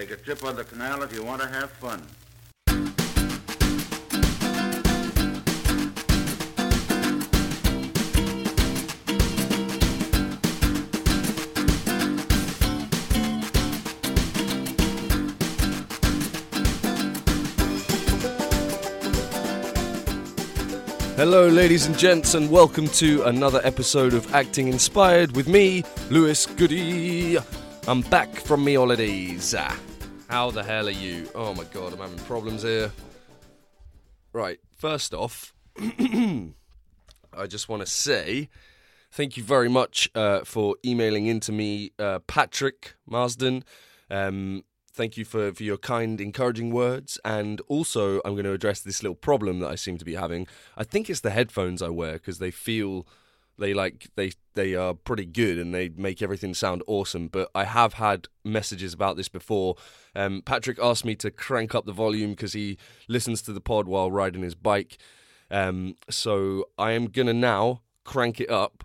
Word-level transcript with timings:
Take 0.00 0.12
a 0.12 0.16
trip 0.16 0.42
on 0.44 0.56
the 0.56 0.64
canal 0.64 1.02
if 1.02 1.14
you 1.14 1.22
want 1.22 1.42
to 1.42 1.48
have 1.48 1.70
fun. 1.72 2.00
Hello, 21.16 21.46
ladies 21.48 21.84
and 21.84 21.98
gents, 21.98 22.32
and 22.32 22.50
welcome 22.50 22.88
to 22.88 23.22
another 23.24 23.60
episode 23.64 24.14
of 24.14 24.34
Acting 24.34 24.68
Inspired 24.68 25.36
with 25.36 25.46
me, 25.46 25.84
Lewis 26.08 26.46
Goody. 26.46 27.36
I'm 27.86 28.00
back 28.00 28.34
from 28.36 28.64
me 28.64 28.76
holidays. 28.76 29.54
How 30.30 30.52
the 30.52 30.62
hell 30.62 30.86
are 30.86 30.92
you? 30.92 31.28
Oh 31.34 31.52
my 31.54 31.64
god, 31.64 31.92
I'm 31.92 31.98
having 31.98 32.18
problems 32.20 32.62
here. 32.62 32.92
Right, 34.32 34.60
first 34.76 35.12
off, 35.12 35.52
I 35.76 36.52
just 37.48 37.68
want 37.68 37.84
to 37.84 37.90
say 37.90 38.48
thank 39.10 39.36
you 39.36 39.42
very 39.42 39.68
much 39.68 40.08
uh, 40.14 40.42
for 40.44 40.76
emailing 40.86 41.26
into 41.26 41.50
me, 41.50 41.90
uh, 41.98 42.20
Patrick 42.28 42.94
Marsden. 43.08 43.64
Um, 44.08 44.62
thank 44.92 45.16
you 45.16 45.24
for, 45.24 45.52
for 45.52 45.64
your 45.64 45.78
kind, 45.78 46.20
encouraging 46.20 46.70
words. 46.70 47.18
And 47.24 47.60
also, 47.66 48.20
I'm 48.24 48.34
going 48.34 48.44
to 48.44 48.52
address 48.52 48.82
this 48.82 49.02
little 49.02 49.16
problem 49.16 49.58
that 49.58 49.68
I 49.68 49.74
seem 49.74 49.98
to 49.98 50.04
be 50.04 50.14
having. 50.14 50.46
I 50.76 50.84
think 50.84 51.10
it's 51.10 51.22
the 51.22 51.30
headphones 51.30 51.82
I 51.82 51.88
wear 51.88 52.12
because 52.12 52.38
they 52.38 52.52
feel 52.52 53.04
they 53.60 53.74
like 53.74 54.08
they 54.16 54.32
they 54.54 54.74
are 54.74 54.94
pretty 54.94 55.26
good 55.26 55.58
and 55.58 55.72
they 55.72 55.90
make 55.90 56.20
everything 56.20 56.54
sound 56.54 56.82
awesome. 56.86 57.28
But 57.28 57.50
I 57.54 57.64
have 57.64 57.94
had 57.94 58.26
messages 58.44 58.92
about 58.92 59.16
this 59.16 59.28
before. 59.28 59.76
Um, 60.16 60.42
Patrick 60.44 60.78
asked 60.82 61.04
me 61.04 61.14
to 61.16 61.30
crank 61.30 61.74
up 61.74 61.86
the 61.86 61.92
volume 61.92 62.30
because 62.30 62.54
he 62.54 62.78
listens 63.08 63.42
to 63.42 63.52
the 63.52 63.60
pod 63.60 63.86
while 63.86 64.10
riding 64.10 64.42
his 64.42 64.56
bike. 64.56 64.98
Um, 65.50 65.94
so 66.08 66.64
I 66.78 66.92
am 66.92 67.06
gonna 67.06 67.34
now 67.34 67.82
crank 68.04 68.40
it 68.40 68.50
up, 68.50 68.84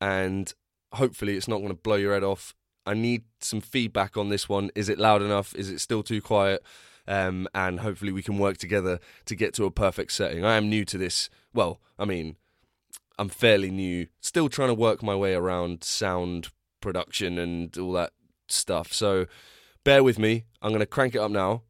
and 0.00 0.52
hopefully 0.92 1.36
it's 1.36 1.48
not 1.48 1.66
to 1.66 1.74
blow 1.74 1.96
your 1.96 2.14
head 2.14 2.24
off. 2.24 2.54
I 2.84 2.94
need 2.94 3.24
some 3.40 3.60
feedback 3.60 4.16
on 4.16 4.28
this 4.28 4.48
one. 4.48 4.70
Is 4.74 4.88
it 4.88 4.98
loud 4.98 5.22
enough? 5.22 5.54
Is 5.54 5.70
it 5.70 5.80
still 5.80 6.02
too 6.02 6.20
quiet? 6.20 6.62
Um, 7.06 7.48
and 7.54 7.80
hopefully 7.80 8.12
we 8.12 8.22
can 8.22 8.38
work 8.38 8.58
together 8.58 9.00
to 9.26 9.34
get 9.34 9.54
to 9.54 9.64
a 9.64 9.70
perfect 9.70 10.12
setting. 10.12 10.44
I 10.44 10.56
am 10.56 10.68
new 10.68 10.84
to 10.84 10.98
this. 10.98 11.30
Well, 11.52 11.80
I 11.98 12.04
mean, 12.04 12.36
I'm 13.22 13.28
fairly 13.28 13.70
new, 13.70 14.08
still 14.20 14.48
trying 14.48 14.70
to 14.70 14.74
work 14.74 15.00
my 15.00 15.14
way 15.14 15.34
around 15.34 15.84
sound 15.84 16.48
production 16.80 17.38
and 17.38 17.78
all 17.78 17.92
that 17.92 18.10
stuff. 18.48 18.92
So 18.92 19.26
bear 19.84 20.02
with 20.02 20.18
me. 20.18 20.46
I'm 20.60 20.70
going 20.70 20.80
to 20.80 20.86
crank 20.86 21.14
it 21.14 21.20
up 21.20 21.30
now. 21.30 21.62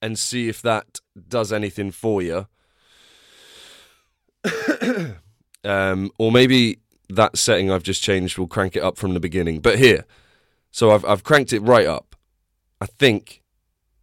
And 0.00 0.18
see 0.18 0.48
if 0.48 0.62
that 0.62 1.00
does 1.28 1.52
anything 1.52 1.90
for 1.90 2.22
you. 2.22 2.46
um, 5.62 6.10
or 6.18 6.32
maybe 6.32 6.78
that 7.10 7.36
setting 7.36 7.70
I've 7.70 7.82
just 7.82 8.02
changed 8.02 8.38
will 8.38 8.46
crank 8.46 8.76
it 8.76 8.82
up 8.82 8.96
from 8.96 9.12
the 9.12 9.20
beginning. 9.20 9.60
But 9.60 9.78
here, 9.78 10.06
so 10.70 10.92
I've 10.92 11.04
I've 11.04 11.22
cranked 11.22 11.52
it 11.52 11.60
right 11.60 11.86
up. 11.86 12.16
I 12.80 12.86
think 12.86 13.42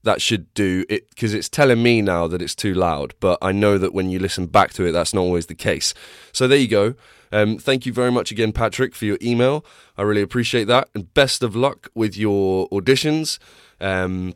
that 0.06 0.22
should 0.22 0.52
do 0.54 0.86
it 0.88 1.10
because 1.10 1.34
it's 1.34 1.50
telling 1.50 1.84
me 1.84 2.02
now 2.02 2.28
that 2.28 2.42
it's 2.42 2.56
too 2.56 2.74
loud. 2.74 3.14
But 3.20 3.38
I 3.42 3.52
know 3.52 3.78
that 3.78 3.94
when 3.94 4.10
you 4.10 4.20
listen 4.20 4.46
back 4.46 4.72
to 4.74 4.86
it, 4.86 4.92
that's 4.94 5.14
not 5.14 5.22
always 5.22 5.48
the 5.48 5.56
case. 5.56 5.94
So 6.32 6.48
there 6.48 6.58
you 6.58 6.68
go. 6.68 6.96
Um, 7.32 7.58
thank 7.58 7.86
you 7.86 7.92
very 7.92 8.12
much 8.12 8.32
again, 8.32 8.54
Patrick, 8.54 8.96
for 8.96 9.06
your 9.06 9.18
email. 9.22 9.66
I 9.98 10.04
really 10.04 10.22
appreciate 10.22 10.66
that, 10.66 10.90
and 10.96 11.14
best 11.14 11.44
of 11.44 11.56
luck 11.56 11.90
with 11.94 12.16
your 12.16 12.70
auditions. 12.70 13.40
Um, 13.82 14.36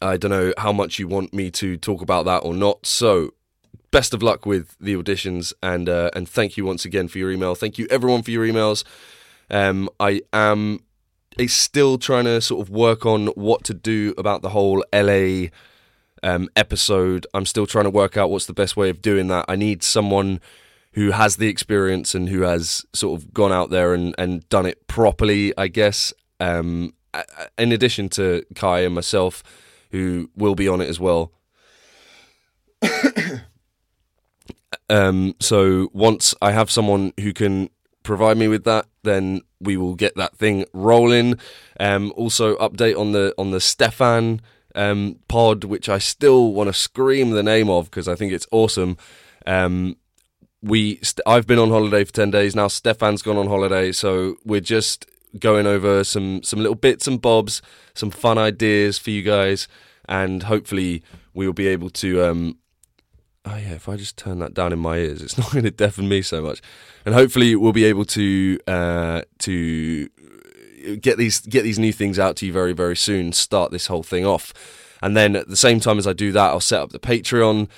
I 0.00 0.16
don't 0.16 0.30
know 0.30 0.52
how 0.58 0.72
much 0.72 0.98
you 0.98 1.08
want 1.08 1.32
me 1.32 1.50
to 1.52 1.76
talk 1.76 2.02
about 2.02 2.24
that 2.26 2.38
or 2.38 2.54
not. 2.54 2.86
So 2.86 3.34
best 3.90 4.14
of 4.14 4.22
luck 4.22 4.46
with 4.46 4.76
the 4.80 4.94
auditions 4.94 5.52
and 5.62 5.88
uh, 5.88 6.10
and 6.14 6.28
thank 6.28 6.56
you 6.56 6.64
once 6.64 6.84
again 6.84 7.08
for 7.08 7.18
your 7.18 7.30
email. 7.30 7.54
Thank 7.54 7.78
you 7.78 7.86
everyone 7.90 8.22
for 8.22 8.30
your 8.30 8.44
emails. 8.46 8.84
Um, 9.50 9.88
I 10.00 10.22
am 10.32 10.80
still 11.48 11.98
trying 11.98 12.24
to 12.24 12.40
sort 12.40 12.66
of 12.66 12.70
work 12.70 13.06
on 13.06 13.28
what 13.28 13.64
to 13.64 13.74
do 13.74 14.14
about 14.18 14.42
the 14.42 14.50
whole 14.50 14.84
LA 14.92 15.48
um, 16.22 16.48
episode. 16.56 17.26
I'm 17.34 17.46
still 17.46 17.66
trying 17.66 17.84
to 17.84 17.90
work 17.90 18.16
out 18.16 18.30
what's 18.30 18.46
the 18.46 18.52
best 18.52 18.76
way 18.76 18.90
of 18.90 19.02
doing 19.02 19.28
that. 19.28 19.44
I 19.48 19.56
need 19.56 19.82
someone 19.82 20.40
who 20.92 21.10
has 21.10 21.36
the 21.36 21.48
experience 21.48 22.14
and 22.14 22.28
who 22.28 22.42
has 22.42 22.84
sort 22.92 23.20
of 23.20 23.32
gone 23.32 23.52
out 23.52 23.70
there 23.70 23.94
and, 23.94 24.14
and 24.18 24.48
done 24.48 24.66
it 24.66 24.86
properly, 24.86 25.52
I 25.56 25.68
guess. 25.68 26.12
Um, 26.38 26.94
in 27.58 27.72
addition 27.72 28.08
to 28.10 28.44
Kae 28.54 28.84
and 28.84 28.94
myself, 28.94 29.42
who 29.90 30.30
will 30.36 30.54
be 30.54 30.68
on 30.68 30.80
it 30.80 30.88
as 30.88 31.00
well. 31.00 31.32
Um, 34.88 35.34
so 35.40 35.88
once 35.94 36.34
I 36.42 36.52
have 36.52 36.70
someone 36.70 37.14
who 37.18 37.32
can 37.32 37.70
provide 38.02 38.36
me 38.36 38.46
with 38.46 38.64
that, 38.64 38.86
then 39.02 39.40
we 39.62 39.76
will 39.76 39.94
get 39.94 40.14
that 40.16 40.36
thing 40.36 40.64
rolling. 40.72 41.38
Um, 41.78 42.12
also, 42.16 42.56
update 42.56 42.98
on 42.98 43.12
the 43.12 43.34
on 43.38 43.50
the 43.50 43.60
Stefan 43.60 44.40
um, 44.74 45.18
pod, 45.28 45.64
which 45.64 45.88
I 45.88 45.98
still 45.98 46.52
want 46.52 46.68
to 46.68 46.72
scream 46.72 47.30
the 47.30 47.42
name 47.42 47.70
of 47.70 47.86
because 47.86 48.08
I 48.08 48.14
think 48.14 48.32
it's 48.32 48.46
awesome. 48.50 48.96
Um, 49.46 49.96
we 50.62 50.96
st- 51.02 51.20
I've 51.26 51.46
been 51.46 51.58
on 51.58 51.70
holiday 51.70 52.04
for 52.04 52.12
ten 52.12 52.30
days 52.30 52.54
now. 52.54 52.68
Stefan's 52.68 53.22
gone 53.22 53.36
on 53.36 53.48
holiday, 53.48 53.92
so 53.92 54.36
we're 54.44 54.60
just 54.60 55.06
going 55.38 55.66
over 55.66 56.04
some 56.04 56.42
some 56.42 56.60
little 56.60 56.74
bits 56.74 57.06
and 57.06 57.20
bobs, 57.20 57.62
some 57.94 58.10
fun 58.10 58.38
ideas 58.38 58.98
for 58.98 59.10
you 59.10 59.22
guys, 59.22 59.68
and 60.08 60.44
hopefully 60.44 61.02
we 61.34 61.46
will 61.46 61.54
be 61.54 61.68
able 61.68 61.90
to 61.90 62.22
um, 62.22 62.58
oh 63.44 63.56
yeah, 63.56 63.72
if 63.72 63.88
I 63.88 63.96
just 63.96 64.16
turn 64.16 64.38
that 64.40 64.54
down 64.54 64.72
in 64.72 64.78
my 64.78 64.96
ears, 64.98 65.22
it's 65.22 65.38
not 65.38 65.52
going 65.52 65.64
to 65.64 65.70
deafen 65.70 66.08
me 66.08 66.22
so 66.22 66.42
much, 66.42 66.60
and 67.04 67.14
hopefully 67.14 67.56
we'll 67.56 67.72
be 67.72 67.84
able 67.84 68.04
to 68.06 68.58
uh, 68.66 69.22
to 69.40 70.08
get 71.00 71.18
these 71.18 71.40
get 71.40 71.62
these 71.62 71.78
new 71.78 71.92
things 71.92 72.18
out 72.18 72.36
to 72.36 72.46
you 72.46 72.52
very 72.52 72.72
very 72.72 72.96
soon. 72.96 73.32
Start 73.32 73.70
this 73.70 73.86
whole 73.86 74.02
thing 74.02 74.24
off, 74.26 74.52
and 75.02 75.16
then 75.16 75.36
at 75.36 75.48
the 75.48 75.56
same 75.56 75.80
time 75.80 75.98
as 75.98 76.06
I 76.06 76.12
do 76.12 76.32
that, 76.32 76.50
I'll 76.50 76.60
set 76.60 76.80
up 76.80 76.90
the 76.90 76.98
Patreon 76.98 77.68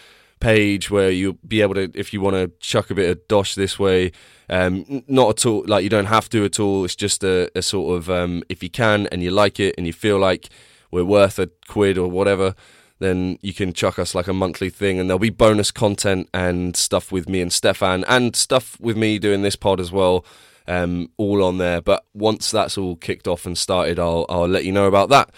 page 0.41 0.91
where 0.91 1.11
you'll 1.11 1.39
be 1.47 1.63
able 1.63 1.75
to, 1.75 1.91
if 1.95 2.13
you 2.13 2.21
want 2.21 2.37
to 2.37 2.49
chuck 2.61 2.91
a 2.91 2.95
bit 2.95 3.09
of 3.11 3.27
dosh 3.29 3.55
this 3.55 3.79
way. 3.79 4.13
Um, 4.51 5.03
not 5.09 5.31
at 5.31 5.47
all, 5.47 5.65
like 5.67 5.85
you 5.85 5.89
don't 5.89 6.05
have 6.05 6.29
to 6.31 6.45
at 6.45 6.61
all. 6.61 6.85
It's 6.85 6.95
just 6.95 7.25
a, 7.25 7.51
a 7.57 7.63
sort 7.63 7.97
of 7.97 8.11
um, 8.11 8.43
if 8.51 8.63
you 8.63 8.69
can 8.69 9.07
and 9.11 9.23
you 9.23 9.31
like 9.31 9.59
it 9.59 9.75
and 9.79 9.87
you 9.87 9.93
feel 9.95 10.19
like 10.19 10.51
we're 10.91 11.05
worth 11.05 11.39
a 11.39 11.49
quid 11.67 11.97
or 11.97 12.09
whatever, 12.09 12.55
then 12.99 13.39
you 13.43 13.53
can 13.53 13.73
chuck 13.73 13.99
us 13.99 14.15
like 14.15 14.29
a 14.29 14.33
monthly 14.33 14.71
thing 14.71 14.99
and 14.99 15.09
there'll 15.09 15.19
be 15.19 15.31
bonus 15.31 15.71
content 15.71 16.29
and 16.33 16.77
stuff 16.77 17.11
with 17.11 17.29
me 17.29 17.41
and 17.41 17.53
Stefan 17.53 18.05
and 18.05 18.37
stuff 18.37 18.79
with 18.81 18.97
me 18.97 19.19
doing 19.19 19.43
this 19.43 19.57
pod 19.57 19.81
as 19.81 19.91
well. 19.93 20.25
Um, 20.67 21.11
all 21.19 21.45
on 21.45 21.59
there. 21.59 21.83
But 21.83 22.07
once 22.15 22.51
that's 22.51 22.79
all 22.79 22.97
kicked 22.97 23.29
off 23.29 23.45
and 23.45 23.59
started, 23.59 23.99
I'll 23.99 24.25
I'll 24.31 24.49
let 24.49 24.65
you 24.65 24.73
know 24.73 24.87
about 24.87 25.11
that. 25.11 25.31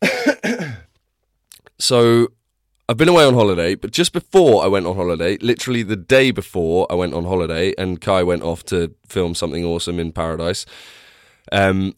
so 1.78 2.28
I've 2.88 2.96
been 2.96 3.08
away 3.08 3.24
on 3.24 3.34
holiday, 3.34 3.74
but 3.74 3.90
just 3.90 4.12
before 4.12 4.64
I 4.64 4.66
went 4.66 4.86
on 4.86 4.96
holiday, 4.96 5.36
literally 5.38 5.82
the 5.82 5.96
day 5.96 6.30
before 6.30 6.86
I 6.90 6.94
went 6.94 7.14
on 7.14 7.24
holiday, 7.24 7.74
and 7.78 8.00
Kae 8.00 8.26
went 8.26 8.42
off 8.42 8.64
to 8.66 8.94
film 9.06 9.34
something 9.34 9.64
awesome 9.64 9.98
in 9.98 10.12
paradise. 10.12 10.66
Um, 11.50 11.94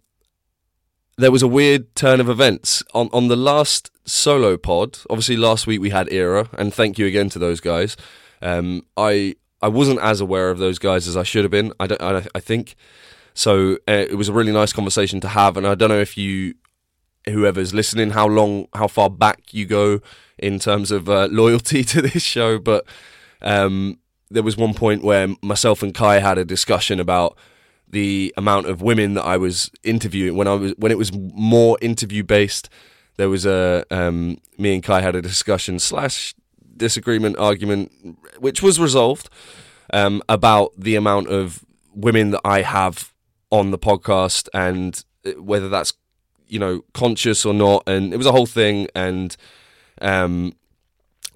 there 1.17 1.31
was 1.31 1.43
a 1.43 1.49
weird 1.49 1.95
turn 1.95 2.21
of 2.21 2.29
events 2.29 2.83
on 2.93 3.09
on 3.13 3.29
the 3.29 3.37
last 3.37 3.91
solo 4.05 4.57
pod. 4.57 4.99
Obviously, 5.11 5.37
last 5.37 5.67
week 5.67 5.81
we 5.81 5.91
had 5.91 6.13
Era, 6.13 6.49
and 6.59 6.73
thank 6.73 6.99
you 6.99 7.07
again 7.07 7.29
to 7.31 7.39
those 7.39 7.61
guys. 7.61 7.97
Um, 8.43 8.85
I 8.97 9.37
I 9.63 9.69
wasn't 9.69 10.01
as 10.01 10.21
aware 10.21 10.51
of 10.51 10.59
those 10.59 10.79
guys 10.79 11.09
as 11.09 11.17
I 11.17 11.23
should 11.23 11.45
have 11.45 11.51
been. 11.51 11.73
I 11.81 11.87
don't. 11.87 12.03
I, 12.03 12.27
I 12.35 12.41
think 12.41 12.75
so. 13.33 13.75
Uh, 13.89 14.07
it 14.11 14.17
was 14.17 14.29
a 14.29 14.33
really 14.33 14.53
nice 14.53 14.73
conversation 14.73 15.21
to 15.21 15.29
have, 15.29 15.57
and 15.57 15.67
I 15.67 15.75
don't 15.75 15.89
know 15.89 16.01
if 16.01 16.17
you, 16.19 16.55
whoever's 17.27 17.73
listening, 17.73 18.11
how 18.11 18.27
long, 18.27 18.67
how 18.75 18.89
far 18.89 19.09
back 19.09 19.55
you 19.55 19.67
go 19.67 20.01
in 20.39 20.59
terms 20.59 20.91
of 20.91 21.09
uh, 21.09 21.29
loyalty 21.31 21.85
to 21.93 22.03
this 22.03 22.23
show, 22.23 22.59
but 22.59 22.85
um, 23.41 23.99
there 24.31 24.43
was 24.43 24.57
one 24.57 24.75
point 24.75 25.03
where 25.03 25.29
myself 25.43 25.83
and 25.83 25.95
Kae 25.95 26.21
had 26.21 26.39
a 26.39 26.45
discussion 26.45 27.01
about 27.01 27.39
the 27.95 28.35
amount 28.37 28.67
of 28.67 28.83
women 28.83 29.15
that 29.15 29.23
I 29.25 29.37
was 29.37 29.71
interviewing 29.85 30.37
when 30.37 30.49
I 30.49 30.55
was 30.55 30.75
when 30.77 30.91
it 30.91 30.99
was 30.99 31.13
more 31.13 31.79
interview 31.81 32.25
based. 32.25 32.69
There 33.17 33.29
was 33.29 33.47
a 33.47 33.85
um, 33.93 34.39
me 34.59 34.75
and 34.75 34.83
Kae 34.83 35.01
had 35.01 35.15
a 35.15 35.23
discussion 35.23 35.79
slash 35.79 36.35
disagreement 36.77 37.39
argument, 37.39 37.93
which 38.39 38.63
was 38.63 38.81
resolved 38.81 39.31
um, 39.93 40.23
about 40.29 40.73
the 40.77 40.97
amount 40.97 41.29
of 41.29 41.65
women 41.95 42.33
that 42.33 42.41
I 42.45 42.63
have 42.63 43.13
on 43.51 43.71
the 43.71 43.79
podcast 43.79 44.49
and 44.53 45.05
uh, 45.25 45.41
whether 45.41 45.69
that's 45.69 45.93
you 46.49 46.59
know 46.59 46.83
conscious 46.95 47.47
or 47.47 47.55
not. 47.55 47.85
And 47.87 48.13
it 48.13 48.17
was 48.17 48.27
a 48.27 48.33
whole 48.33 48.47
thing. 48.47 48.89
And 48.97 49.37
um, 50.03 50.55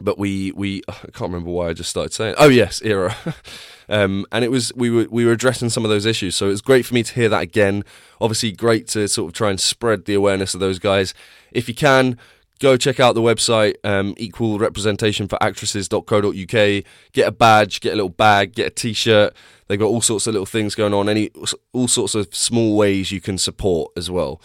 but 0.00 0.18
we 0.18 0.50
we 0.56 0.82
I 0.88 0.92
can't 0.92 1.30
remember 1.30 1.52
why 1.52 1.68
I 1.68 1.72
just 1.72 1.90
started 1.90 2.12
saying. 2.12 2.34
Oh 2.36 2.48
yes, 2.48 2.82
era. 2.82 3.16
um, 3.88 4.26
and 4.32 4.44
it 4.44 4.50
was 4.50 4.72
we 4.74 4.90
were 4.90 5.06
we 5.10 5.24
were 5.24 5.32
addressing 5.32 5.70
some 5.70 5.84
of 5.84 5.90
those 5.90 6.06
issues. 6.06 6.36
So 6.36 6.46
it 6.46 6.50
was 6.50 6.60
great 6.60 6.86
for 6.86 6.94
me 6.94 7.02
to 7.02 7.14
hear 7.14 7.28
that 7.28 7.42
again. 7.42 7.84
Obviously, 8.20 8.52
great 8.52 8.88
to 8.88 9.08
sort 9.08 9.30
of 9.30 9.34
try 9.34 9.50
and 9.50 9.60
spread 9.60 10.04
the 10.04 10.14
awareness 10.14 10.54
of 10.54 10.60
those 10.60 10.78
guys. 10.78 11.14
If 11.52 11.68
you 11.68 11.74
can. 11.74 12.18
Go 12.60 12.76
check 12.76 12.98
out 12.98 13.14
the 13.14 13.20
website, 13.20 13.74
um, 13.84 14.14
equal 14.16 14.58
representation 14.58 15.28
for 15.28 15.40
actresses.co.uk. 15.40 16.84
Get 17.12 17.28
a 17.28 17.30
badge, 17.30 17.80
get 17.80 17.92
a 17.92 17.94
little 17.94 18.08
bag, 18.08 18.52
get 18.52 18.66
a 18.66 18.70
t 18.70 18.92
shirt. 18.94 19.32
They've 19.68 19.78
got 19.78 19.86
all 19.86 20.00
sorts 20.00 20.26
of 20.26 20.32
little 20.32 20.44
things 20.44 20.74
going 20.74 20.92
on, 20.92 21.08
any 21.08 21.30
all 21.72 21.86
sorts 21.86 22.16
of 22.16 22.34
small 22.34 22.76
ways 22.76 23.12
you 23.12 23.20
can 23.20 23.38
support 23.38 23.92
as 23.96 24.10
well. 24.10 24.42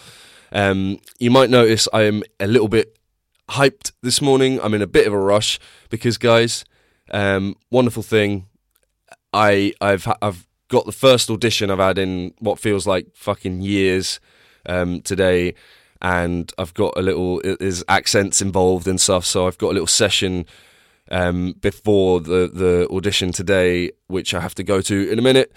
Um, 0.51 0.99
you 1.17 1.31
might 1.31 1.49
notice 1.49 1.87
I 1.91 2.03
am 2.03 2.21
a 2.39 2.45
little 2.45 2.67
bit 2.67 2.95
hyped 3.49 3.93
this 4.03 4.21
morning. 4.21 4.59
I'm 4.61 4.75
in 4.75 4.83
a 4.83 4.87
bit 4.87 5.07
of 5.07 5.13
a 5.13 5.19
rush 5.19 5.59
because, 5.89 6.19
guys, 6.19 6.65
um, 7.09 7.55
wonderful 7.71 8.03
thing. 8.03 8.45
I 9.33 9.73
I've 9.81 10.07
I've 10.21 10.47
got 10.67 10.85
the 10.85 10.91
first 10.91 11.29
audition 11.29 11.69
I've 11.69 11.79
had 11.79 11.97
in 11.97 12.33
what 12.39 12.59
feels 12.59 12.87
like 12.87 13.07
fucking 13.15 13.61
years 13.61 14.19
um, 14.65 15.01
today, 15.01 15.55
and 16.01 16.51
I've 16.57 16.73
got 16.73 16.93
a 16.97 17.01
little 17.01 17.41
there's 17.43 17.83
accents 17.87 18.41
involved 18.41 18.87
and 18.87 18.99
stuff. 18.99 19.25
So 19.25 19.47
I've 19.47 19.57
got 19.57 19.69
a 19.69 19.73
little 19.73 19.87
session 19.87 20.45
um, 21.11 21.53
before 21.61 22.21
the 22.21 22.49
the 22.53 22.87
audition 22.91 23.31
today, 23.31 23.91
which 24.07 24.33
I 24.33 24.39
have 24.39 24.55
to 24.55 24.63
go 24.63 24.81
to 24.81 25.11
in 25.11 25.19
a 25.19 25.21
minute. 25.21 25.51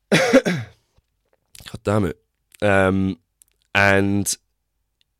God 0.10 0.66
damn 1.82 2.04
it! 2.04 2.18
Um, 2.62 3.18
and 3.74 4.34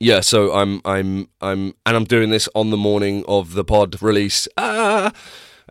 yeah, 0.01 0.21
so 0.21 0.53
I'm 0.53 0.81
I'm 0.85 1.29
I'm 1.41 1.75
and 1.87 1.97
I'm 1.97 2.05
doing 2.05 2.31
this 2.31 2.49
on 2.55 2.71
the 2.71 2.77
morning 2.77 3.25
of 3.27 3.55
the 3.55 3.65
pod 3.65 4.01
release. 4.03 4.49
Ah, 4.57 5.13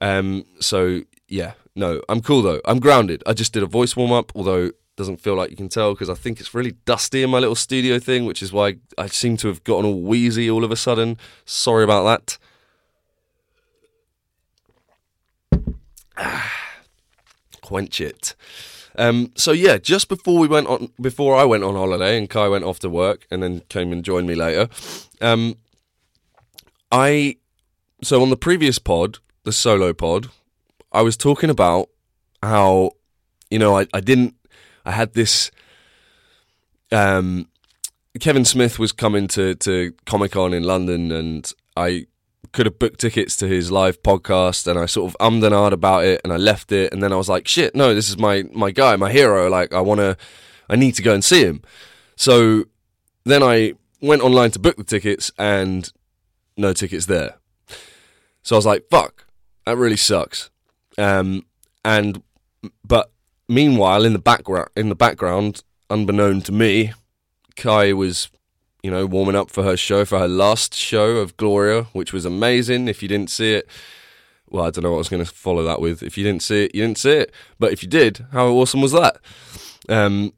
um, 0.01 0.45
so 0.59 1.01
yeah, 1.33 1.53
no, 1.75 1.99
I'm 2.07 2.21
cool 2.21 2.43
though. 2.43 2.61
I'm 2.63 2.79
grounded. 2.79 3.23
I 3.25 3.33
just 3.33 3.53
did 3.53 3.63
a 3.63 3.65
voice 3.65 3.95
warm 3.95 4.11
up, 4.11 4.31
although 4.35 4.69
doesn't 4.95 5.19
feel 5.19 5.33
like 5.33 5.49
you 5.49 5.57
can 5.57 5.67
tell 5.67 5.95
because 5.95 6.07
I 6.07 6.13
think 6.13 6.39
it's 6.39 6.53
really 6.53 6.73
dusty 6.85 7.23
in 7.23 7.31
my 7.31 7.39
little 7.39 7.55
studio 7.55 7.97
thing, 7.97 8.25
which 8.25 8.43
is 8.43 8.53
why 8.53 8.75
I 8.99 9.07
seem 9.07 9.35
to 9.37 9.47
have 9.47 9.63
gotten 9.63 9.83
all 9.83 9.99
wheezy 9.99 10.47
all 10.47 10.63
of 10.63 10.71
a 10.71 10.75
sudden. 10.75 11.17
Sorry 11.43 11.83
about 11.83 12.37
that. 15.51 15.71
Quench 17.63 17.99
it. 17.99 18.35
Um, 18.95 19.31
so 19.33 19.53
yeah, 19.53 19.79
just 19.79 20.09
before 20.09 20.37
we 20.37 20.47
went 20.47 20.67
on, 20.67 20.91
before 21.01 21.35
I 21.35 21.45
went 21.45 21.63
on 21.63 21.73
holiday 21.73 22.15
and 22.15 22.29
Kae 22.29 22.51
went 22.51 22.63
off 22.63 22.77
to 22.81 22.89
work 22.91 23.25
and 23.31 23.41
then 23.41 23.61
came 23.69 23.91
and 23.91 24.05
joined 24.05 24.27
me 24.27 24.35
later, 24.35 24.69
um, 25.19 25.55
I 26.91 27.37
so 28.03 28.21
on 28.21 28.29
the 28.29 28.37
previous 28.37 28.77
pod, 28.77 29.17
the 29.45 29.51
solo 29.51 29.93
pod, 29.93 30.29
I 30.93 31.01
was 31.01 31.17
talking 31.17 31.49
about 31.49 31.89
how 32.41 32.91
you 33.49 33.59
know 33.59 33.77
I, 33.77 33.87
I 33.93 33.99
didn't 33.99 34.35
I 34.85 34.91
had 34.91 35.13
this 35.13 35.51
um, 36.91 37.47
Kevin 38.19 38.45
Smith 38.45 38.77
was 38.77 38.91
coming 38.91 39.27
to 39.29 39.55
to 39.55 39.93
Comic 40.05 40.33
Con 40.33 40.53
in 40.53 40.63
London 40.63 41.11
and 41.11 41.51
I 41.75 42.05
could 42.51 42.67
have 42.67 42.77
booked 42.77 42.99
tickets 42.99 43.35
to 43.37 43.47
his 43.47 43.71
live 43.71 44.03
podcast 44.03 44.67
and 44.67 44.77
I 44.77 44.85
sort 44.85 45.09
of 45.09 45.17
ummed 45.19 45.43
and 45.43 45.55
ahed 45.55 45.71
about 45.71 46.05
it 46.05 46.21
and 46.23 46.31
I 46.31 46.37
left 46.37 46.71
it 46.71 46.93
and 46.93 47.01
then 47.01 47.11
I 47.11 47.15
was 47.15 47.27
like, 47.27 47.47
shit, 47.47 47.75
no, 47.75 47.95
this 47.95 48.09
is 48.09 48.17
my 48.17 48.43
my 48.53 48.71
guy, 48.71 48.95
my 48.95 49.11
hero. 49.11 49.49
Like 49.49 49.73
I 49.73 49.81
wanna 49.81 50.17
I 50.69 50.75
need 50.75 50.93
to 50.95 51.01
go 51.01 51.13
and 51.13 51.23
see 51.23 51.43
him. 51.43 51.63
So 52.15 52.65
then 53.25 53.41
I 53.41 53.73
went 54.01 54.21
online 54.21 54.51
to 54.51 54.59
book 54.59 54.77
the 54.77 54.83
tickets 54.83 55.31
and 55.39 55.91
no 56.55 56.73
tickets 56.73 57.07
there. 57.07 57.37
So 58.43 58.55
I 58.55 58.57
was 58.57 58.65
like, 58.65 58.85
fuck, 58.91 59.25
that 59.65 59.77
really 59.77 59.97
sucks. 59.97 60.51
Um 60.97 61.45
and 61.83 62.21
but 62.85 63.11
meanwhile 63.49 64.05
in 64.05 64.13
the 64.13 64.19
background 64.19 64.69
in 64.75 64.89
the 64.89 64.95
background, 64.95 65.63
unbeknown 65.89 66.41
to 66.41 66.51
me, 66.51 66.93
Kae 67.55 67.93
was 67.95 68.29
you 68.83 68.91
know, 68.91 69.05
warming 69.05 69.35
up 69.35 69.49
for 69.49 69.63
her 69.63 69.77
show, 69.77 70.03
for 70.03 70.19
her 70.19 70.27
last 70.27 70.75
show 70.75 71.17
of 71.17 71.37
Gloria, 71.37 71.83
which 71.93 72.11
was 72.11 72.25
amazing. 72.25 72.89
If 72.89 73.01
you 73.01 73.07
didn't 73.07 73.29
see 73.29 73.53
it, 73.53 73.67
well, 74.49 74.65
I 74.65 74.69
don't 74.69 74.83
know 74.83 74.91
what 74.91 74.97
I 74.97 74.99
was 74.99 75.09
going 75.09 75.23
to 75.25 75.31
follow 75.31 75.63
that 75.63 75.79
with. 75.79 76.03
If 76.03 76.17
you 76.17 76.23
didn't 76.25 76.43
see 76.43 76.65
it, 76.65 76.75
you 76.75 76.83
didn't 76.83 76.97
see 76.97 77.11
it. 77.11 77.33
But 77.57 77.71
if 77.71 77.81
you 77.81 77.87
did, 77.87 78.25
how 78.33 78.47
awesome 78.49 78.81
was 78.81 78.91
that? 78.91 79.17
Um, 79.87 80.33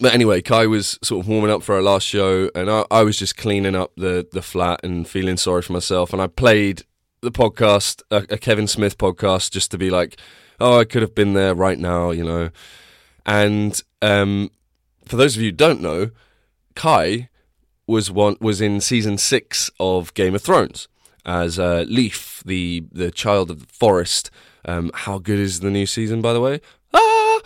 but 0.00 0.14
anyway, 0.14 0.40
Kae 0.40 0.68
was 0.68 0.98
sort 1.02 1.22
of 1.22 1.28
warming 1.28 1.50
up 1.50 1.62
for 1.62 1.74
her 1.74 1.82
last 1.82 2.06
show, 2.06 2.50
and 2.54 2.70
I, 2.70 2.86
I 2.90 3.02
was 3.02 3.18
just 3.18 3.36
cleaning 3.36 3.76
up 3.76 3.92
the 3.96 4.26
the 4.32 4.40
flat 4.40 4.80
and 4.82 5.06
feeling 5.06 5.36
sorry 5.36 5.60
for 5.60 5.74
myself. 5.74 6.14
And 6.14 6.22
I 6.22 6.28
played 6.28 6.84
the 7.22 7.30
podcast, 7.30 8.02
a, 8.10 8.26
a 8.34 8.36
Kevin 8.38 8.66
Smith 8.66 8.98
podcast, 8.98 9.52
just 9.52 9.70
to 9.70 9.78
be 9.78 9.90
like, 9.90 10.18
oh, 10.60 10.80
I 10.80 10.84
could 10.84 11.02
have 11.02 11.14
been 11.14 11.34
there 11.34 11.54
right 11.54 11.78
now, 11.78 12.10
you 12.10 12.24
know. 12.24 12.50
And 13.24 13.80
um, 14.02 14.50
for 15.06 15.16
those 15.16 15.36
of 15.36 15.42
you 15.42 15.48
who 15.48 15.56
don't 15.56 15.80
know, 15.80 16.10
Kae 16.74 17.28
was 17.86 18.10
one 18.10 18.36
was 18.40 18.60
in 18.60 18.80
season 18.80 19.18
six 19.18 19.70
of 19.78 20.12
Game 20.14 20.34
of 20.34 20.42
Thrones 20.42 20.88
as 21.24 21.58
uh, 21.58 21.84
Leaf, 21.88 22.42
the 22.44 22.84
the 22.90 23.10
child 23.10 23.50
of 23.50 23.60
the 23.60 23.72
forest. 23.72 24.30
Um, 24.64 24.90
how 24.94 25.18
good 25.18 25.38
is 25.38 25.60
the 25.60 25.70
new 25.70 25.86
season, 25.86 26.20
by 26.20 26.32
the 26.32 26.40
way? 26.40 26.60
Ah, 26.92 27.40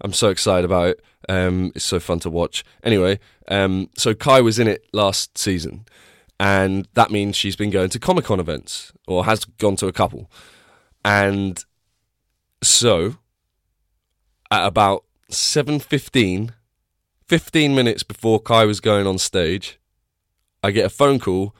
I'm 0.00 0.12
so 0.12 0.28
excited 0.28 0.64
about 0.64 0.88
it. 0.88 1.04
Um, 1.28 1.72
it's 1.74 1.84
so 1.84 2.00
fun 2.00 2.18
to 2.20 2.30
watch. 2.30 2.64
Anyway, 2.82 3.20
um, 3.48 3.90
so 3.96 4.14
Kae 4.14 4.42
was 4.42 4.58
in 4.58 4.66
it 4.66 4.84
last 4.92 5.38
season, 5.38 5.84
and 6.40 6.88
that 6.94 7.12
means 7.12 7.36
she's 7.36 7.54
been 7.54 7.70
going 7.70 7.90
to 7.90 8.00
Comic 8.00 8.24
Con 8.24 8.40
events 8.40 8.92
or 9.06 9.26
has 9.26 9.44
gone 9.44 9.76
to 9.76 9.86
a 9.86 9.92
couple, 9.92 10.28
and 11.04 11.64
so 12.62 13.16
at 14.50 14.66
about 14.66 15.04
seven 15.28 15.78
fifteen 15.78 16.52
15 17.30 17.76
minutes 17.76 18.02
before 18.02 18.42
Kae 18.42 18.66
was 18.66 18.80
going 18.80 19.06
on 19.06 19.16
stage, 19.16 19.78
I 20.64 20.72
get 20.72 20.84
a 20.84 20.90
phone 20.90 21.20
call 21.20 21.54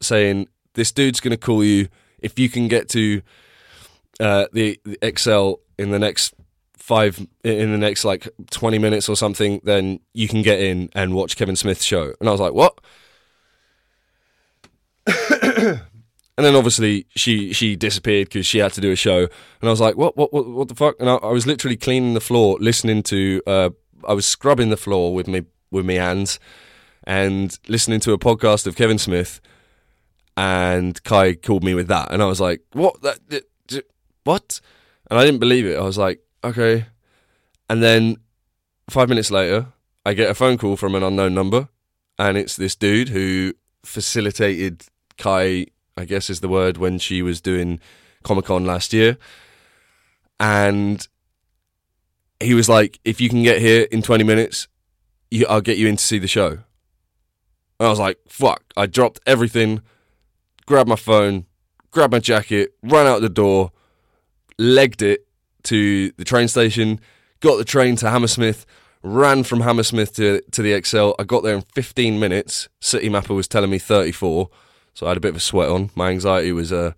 saying 0.00 0.48
this 0.72 0.92
dude's 0.92 1.20
going 1.20 1.32
to 1.32 1.36
call 1.36 1.62
you 1.62 1.88
if 2.20 2.38
you 2.38 2.48
can 2.48 2.68
get 2.68 2.88
to 2.88 3.20
uh, 4.18 4.46
the, 4.54 4.80
the 4.82 4.96
ExCeL 5.02 5.58
in 5.78 5.90
the 5.90 5.98
next 5.98 6.32
five 6.72 7.18
in 7.44 7.70
the 7.70 7.76
next 7.76 8.06
like 8.06 8.28
20 8.50 8.78
minutes 8.78 9.10
or 9.10 9.14
something 9.14 9.60
then 9.62 10.00
you 10.14 10.26
can 10.26 10.40
get 10.40 10.58
in 10.58 10.88
and 10.94 11.14
watch 11.14 11.36
kevin 11.36 11.54
smith's 11.54 11.84
show. 11.84 12.14
And 12.18 12.26
i 12.26 12.32
was 12.32 12.40
like 12.40 12.54
what 12.54 12.80
and 16.36 16.46
then 16.46 16.54
obviously 16.54 17.06
she 17.16 17.52
she 17.52 17.76
disappeared 17.76 18.28
because 18.28 18.46
she 18.46 18.58
had 18.58 18.72
to 18.72 18.80
do 18.80 18.90
a 18.92 18.96
show 18.96 19.20
and 19.20 19.68
i 19.68 19.70
was 19.70 19.80
like 19.80 19.96
what 19.96 20.16
what 20.16 20.32
what, 20.32 20.46
what 20.46 20.68
the 20.68 20.74
fuck 20.74 20.96
and 21.00 21.08
I, 21.08 21.16
I 21.16 21.32
was 21.32 21.46
literally 21.46 21.76
cleaning 21.76 22.14
the 22.14 22.20
floor 22.20 22.56
listening 22.60 23.02
to 23.04 23.42
uh, 23.46 23.70
i 24.08 24.12
was 24.12 24.26
scrubbing 24.26 24.70
the 24.70 24.76
floor 24.76 25.14
with 25.14 25.28
me 25.28 25.42
with 25.70 25.86
my 25.86 25.94
hands 25.94 26.38
and 27.04 27.58
listening 27.68 28.00
to 28.00 28.12
a 28.12 28.18
podcast 28.18 28.66
of 28.66 28.76
Kevin 28.76 28.98
Smith, 28.98 29.40
and 30.36 31.02
Kae 31.02 31.40
called 31.42 31.64
me 31.64 31.74
with 31.74 31.88
that, 31.88 32.12
and 32.12 32.22
I 32.22 32.26
was 32.26 32.40
like, 32.40 32.62
"What? 32.72 33.00
That? 33.02 33.18
What?" 34.24 34.60
And 35.10 35.18
I 35.18 35.24
didn't 35.24 35.40
believe 35.40 35.66
it. 35.66 35.78
I 35.78 35.82
was 35.82 35.98
like, 35.98 36.20
"Okay," 36.44 36.86
and 37.68 37.82
then 37.82 38.16
five 38.88 39.08
minutes 39.08 39.30
later, 39.30 39.66
I 40.04 40.14
get 40.14 40.30
a 40.30 40.34
phone 40.34 40.58
call 40.58 40.76
from 40.76 40.94
an 40.94 41.02
unknown 41.02 41.34
number, 41.34 41.68
and 42.18 42.36
it's 42.36 42.56
this 42.56 42.76
dude 42.76 43.08
who 43.10 43.54
facilitated 43.84 44.84
Kae, 45.20 45.66
I 45.96 46.04
guess 46.04 46.30
is 46.30 46.40
the 46.40 46.48
word, 46.48 46.76
when 46.76 46.98
she 46.98 47.22
was 47.22 47.40
doing 47.40 47.78
Comic 48.22 48.46
Con 48.46 48.64
last 48.64 48.92
year, 48.92 49.18
and 50.40 51.06
he 52.40 52.54
was 52.54 52.68
like, 52.68 52.98
"If 53.04 53.20
you 53.20 53.28
can 53.28 53.42
get 53.42 53.60
here 53.60 53.86
in 53.92 54.02
twenty 54.02 54.24
minutes, 54.24 54.66
you, 55.30 55.46
I'll 55.48 55.60
get 55.60 55.78
you 55.78 55.86
in 55.86 55.96
to 55.96 56.04
see 56.04 56.18
the 56.18 56.26
show." 56.26 56.58
And 57.80 57.86
I 57.86 57.90
was 57.90 57.98
like, 57.98 58.18
fuck. 58.28 58.62
I 58.76 58.84
dropped 58.84 59.20
everything, 59.26 59.80
grabbed 60.66 60.88
my 60.88 60.96
phone, 60.96 61.46
grabbed 61.90 62.12
my 62.12 62.18
jacket, 62.18 62.74
ran 62.82 63.06
out 63.06 63.22
the 63.22 63.30
door, 63.30 63.72
legged 64.58 65.00
it 65.00 65.26
to 65.62 66.12
the 66.18 66.24
train 66.24 66.46
station, 66.46 67.00
got 67.40 67.56
the 67.56 67.64
train 67.64 67.96
to 67.96 68.10
Hammersmith, 68.10 68.66
ran 69.02 69.44
from 69.44 69.62
Hammersmith 69.62 70.14
to, 70.16 70.42
to 70.50 70.60
the 70.60 70.72
ExCeL. 70.72 71.14
I 71.18 71.24
got 71.24 71.42
there 71.42 71.54
in 71.54 71.62
15 71.74 72.20
minutes. 72.20 72.68
Citymapper 72.82 73.34
was 73.34 73.48
telling 73.48 73.70
me 73.70 73.78
34. 73.78 74.50
So 75.00 75.06
I 75.06 75.08
had 75.08 75.16
a 75.16 75.20
bit 75.20 75.30
of 75.30 75.36
a 75.36 75.40
sweat 75.40 75.70
on. 75.70 75.88
My 75.94 76.10
anxiety 76.10 76.52
was, 76.52 76.74
uh, 76.74 76.92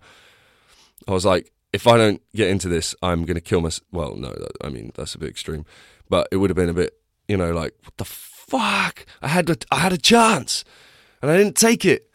I 1.07 1.11
was 1.11 1.25
like, 1.25 1.53
if 1.71 1.87
I 1.87 1.95
don't 1.95 2.21
get 2.35 2.49
into 2.49 2.67
this, 2.67 2.93
I'm 3.01 3.23
going 3.23 3.35
to 3.35 3.41
kill 3.41 3.61
myself. 3.61 3.87
Well, 3.93 4.17
no, 4.17 4.27
that, 4.27 4.51
I 4.61 4.67
mean 4.67 4.91
that's 4.93 5.15
a 5.15 5.17
bit 5.17 5.29
extreme, 5.29 5.65
but 6.09 6.27
it 6.29 6.35
would 6.35 6.49
have 6.49 6.57
been 6.57 6.67
a 6.67 6.73
bit, 6.73 6.99
you 7.29 7.37
know, 7.37 7.53
like 7.53 7.73
what 7.81 7.95
the 7.95 8.03
fuck? 8.03 9.05
I 9.21 9.29
had 9.29 9.49
a, 9.49 9.55
I 9.71 9.79
had 9.79 9.93
a 9.93 9.97
chance, 9.97 10.65
and 11.21 11.31
I 11.31 11.37
didn't 11.37 11.55
take 11.55 11.85
it. 11.85 12.11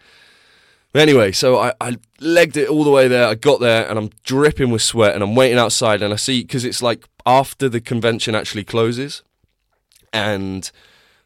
But 0.93 1.01
anyway, 1.01 1.33
so 1.33 1.57
I, 1.57 1.73
I 1.81 1.97
legged 2.21 2.59
it 2.59 2.69
all 2.69 2.85
the 2.85 2.91
way 2.91 3.09
there. 3.09 3.27
I 3.27 3.35
got 3.35 3.61
there, 3.61 3.89
and 3.89 3.99
I'm 3.99 4.11
dripping 4.25 4.69
with 4.69 4.83
sweat, 4.83 5.15
and 5.15 5.23
I'm 5.23 5.35
waiting 5.35 5.57
outside, 5.57 6.03
and 6.03 6.13
I 6.13 6.17
see 6.17 6.43
because 6.43 6.67
it's 6.67 6.83
like 6.83 7.09
after 7.25 7.67
the 7.67 7.81
convention 7.81 8.35
actually 8.35 8.65
closes, 8.65 9.23
and 10.13 10.71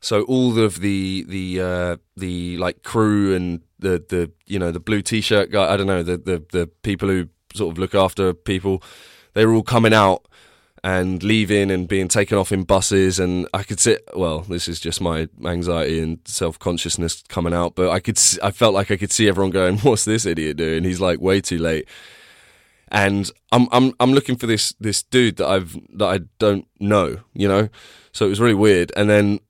so 0.01 0.23
all 0.23 0.57
of 0.57 0.79
the 0.79 1.25
the 1.27 1.61
uh, 1.61 1.97
the 2.17 2.59
like 2.59 2.85
crew 2.85 3.35
and 3.35 3.63
the 3.83 4.03
the 4.09 4.31
you 4.47 4.59
know 4.59 4.71
the 4.71 4.81
blue 4.81 5.03
t-shirt 5.03 5.51
guy, 5.51 5.73
I 5.73 5.77
don't 5.77 5.87
know 5.87 6.03
the 6.03 6.17
the 6.17 6.43
the 6.53 6.67
people 6.83 7.09
who 7.09 7.29
sort 7.55 7.73
of 7.73 7.79
look 7.79 7.95
after 7.95 8.33
people, 8.33 8.83
they 9.35 9.45
were 9.45 9.53
all 9.53 9.63
coming 9.63 9.93
out 9.93 10.27
and 10.85 11.23
leaving 11.23 11.71
and 11.71 11.87
being 11.87 12.09
taken 12.09 12.37
off 12.37 12.51
in 12.51 12.65
buses. 12.65 13.21
And 13.21 13.47
I 13.55 13.63
could 13.63 13.79
sit 13.79 14.03
well 14.15 14.41
this 14.41 14.69
is 14.69 14.81
just 14.81 15.01
my 15.01 15.29
anxiety 15.45 16.01
and 16.01 16.19
self-consciousness 16.25 17.23
coming 17.29 17.55
out 17.55 17.75
but 17.77 17.91
I 17.91 18.01
could 18.01 18.19
I 18.43 18.51
felt 18.51 18.75
like 18.75 18.91
I 18.91 18.97
could 18.97 19.13
see 19.13 19.29
everyone 19.29 19.51
going 19.51 19.79
what's 19.81 20.05
this 20.05 20.27
idiot 20.27 20.57
doing? 20.57 20.85
He's 20.85 21.01
like 21.01 21.21
way 21.21 21.41
too 21.41 21.59
late. 21.59 21.89
And 22.89 23.31
I'm 23.53 23.69
I'm 23.73 23.93
I'm 24.01 24.13
looking 24.13 24.37
for 24.37 24.47
this 24.47 24.75
this 24.81 25.03
dude 25.03 25.37
that 25.37 25.49
I've 25.49 25.77
that 25.97 26.07
I 26.07 26.21
don't 26.39 26.67
know 26.81 27.19
you 27.35 27.49
know? 27.49 27.69
So 28.13 28.27
it 28.27 28.31
was 28.31 28.41
really 28.41 28.55
weird. 28.55 28.93
And 28.97 29.09
then 29.09 29.41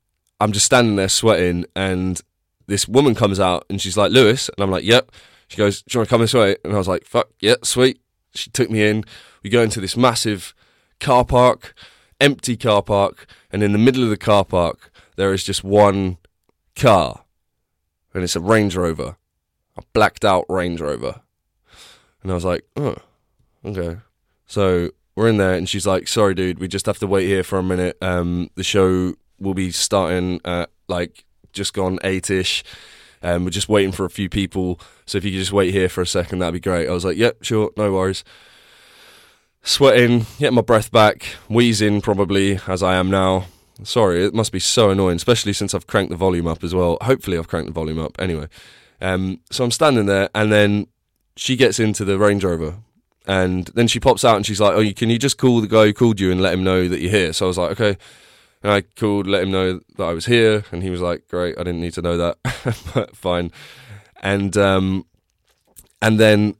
I'm 0.41 0.53
just 0.53 0.67
standing 0.67 0.97
there 0.97 1.09
sweating 1.09 1.65
and 1.75 2.21
this 2.67 2.89
woman 2.89 3.15
comes 3.15 3.41
out 3.41 3.65
and 3.69 3.81
she's 3.81 3.97
like 3.97 4.13
Lewis 4.13 4.49
and 4.49 4.63
I'm 4.63 4.71
like 4.71 4.85
yep 4.85 5.11
she 5.49 5.57
goes 5.57 5.83
do 5.83 5.95
you 5.95 6.01
want 6.01 6.09
to 6.09 6.13
come 6.13 6.21
this 6.21 6.35
way 6.35 6.57
and 6.65 6.73
I 6.73 6.79
was 6.79 6.89
like 6.89 7.05
fuck 7.05 7.29
yeah 7.41 7.57
sweet 7.63 8.01
she 8.35 8.51
took 8.51 8.71
me 8.71 8.87
in 8.87 9.05
we 9.43 9.51
go 9.51 9.63
into 9.63 9.81
this 9.81 9.97
massive 9.97 10.55
car 11.03 11.25
park, 11.25 11.75
empty 12.21 12.57
car 12.57 12.83
park, 12.83 13.27
and 13.51 13.63
in 13.63 13.73
the 13.73 13.79
middle 13.79 14.05
of 14.05 14.11
the 14.11 14.17
car 14.17 14.45
park, 14.45 14.91
there 15.17 15.33
is 15.33 15.45
just 15.45 15.65
one 15.65 16.17
car, 16.77 17.25
and 18.15 18.23
it's 18.23 18.37
a 18.37 18.41
Range 18.41 18.75
Rover, 18.75 19.17
a 19.77 19.83
blacked 19.93 20.25
out 20.25 20.47
Range 20.49 20.81
Rover. 20.81 21.21
And 22.23 22.31
I 22.31 22.35
was 22.35 22.45
like, 22.45 22.65
oh, 22.77 22.97
okay. 23.65 23.99
So 24.47 24.91
we're 25.17 25.29
in 25.29 25.39
there, 25.39 25.55
and 25.55 25.69
she's 25.69 25.87
like, 25.87 26.07
sorry, 26.07 26.35
dude, 26.35 26.61
we 26.61 26.69
just 26.69 26.87
have 26.87 27.01
to 27.01 27.07
wait 27.07 27.27
here 27.27 27.43
for 27.43 27.59
a 27.59 27.63
minute. 27.63 27.99
Um, 28.01 28.51
the 28.55 28.65
show 28.65 29.15
will 29.41 29.55
be 29.55 29.73
starting 29.73 30.41
at 30.45 30.71
like 30.87 31.25
just 31.53 31.75
gone 31.75 31.99
eight 32.05 32.31
ish. 32.31 32.65
Um, 33.23 33.45
we're 33.45 33.51
just 33.51 33.69
waiting 33.69 33.93
for 33.93 34.05
a 34.05 34.11
few 34.11 34.29
people. 34.29 34.81
So 35.07 35.19
if 35.19 35.25
you 35.25 35.31
could 35.31 35.39
just 35.39 35.53
wait 35.53 35.73
here 35.73 35.89
for 35.89 36.01
a 36.01 36.07
second, 36.07 36.41
that'd 36.41 36.55
be 36.55 36.61
great. 36.61 36.89
I 36.89 36.93
was 36.93 37.05
like, 37.05 37.17
yep, 37.17 37.43
sure, 37.43 37.71
no 37.77 37.93
worries 37.93 38.25
sweating, 39.63 40.27
getting 40.39 40.57
my 40.57 40.63
breath 40.63 40.91
back, 40.91 41.25
wheezing 41.49 42.01
probably 42.01 42.59
as 42.67 42.83
I 42.83 42.95
am 42.95 43.11
now. 43.11 43.47
Sorry, 43.85 44.25
it 44.25 44.35
must 44.35 44.53
be 44.53 44.61
so 44.61 44.91
annoying, 44.91 45.17
especially 45.17 45.53
since 45.53 45.75
I've 45.75 45.87
cranked 45.87 46.11
the 46.11 46.17
volume 46.17 46.47
up 46.47 46.63
as 46.63 46.75
well. 46.75 46.99
Hopefully, 47.03 47.39
I've 47.39 47.49
cranked 47.49 47.69
the 47.69 47.73
volume 47.73 47.99
up. 47.99 48.15
Anyway, 48.19 48.49
um, 49.01 49.41
so 49.51 49.65
I'm 49.65 49.71
standing 49.71 50.07
there, 50.07 50.29
and 50.35 50.53
then 50.53 50.87
she 51.37 51.57
gets 51.57 51.81
into 51.81 52.05
the 52.05 52.19
Range 52.19 52.45
Rover, 52.45 52.77
and 53.27 53.67
then 53.75 53.89
she 53.89 53.99
pops 53.99 54.25
out 54.25 54.37
and 54.37 54.47
she's 54.47 54.61
like, 54.61 54.75
"Oh, 54.75 54.93
can 54.93 55.11
you 55.11 55.19
just 55.19 55.39
call 55.39 55.61
the 55.61 55.67
guy 55.67 55.87
who 55.87 55.95
called 55.95 56.21
you 56.21 56.31
and 56.31 56.41
let 56.41 56.55
him 56.55 56.65
know 56.65 56.87
that 56.87 57.01
you're 57.01 57.11
here?" 57.11 57.33
So 57.33 57.47
I 57.47 57.49
was 57.49 57.59
like, 57.59 57.73
"Okay." 57.73 57.99
And 58.63 58.73
I 58.73 58.83
called, 58.83 59.27
let 59.27 59.43
him 59.43 59.51
know 59.51 59.81
that 59.97 60.05
I 60.05 60.13
was 60.13 60.27
here, 60.27 60.65
and 60.71 60.83
he 60.83 60.91
was 60.91 61.01
like, 61.01 61.27
"Great, 61.29 61.59
I 61.59 61.65
didn't 61.65 61.81
need 61.81 61.95
to 61.95 62.03
know 62.03 62.17
that, 62.17 62.39
but 62.95 63.17
fine." 63.17 63.51
And 64.23 64.57
um, 64.57 65.07
and 66.01 66.21
then 66.21 66.55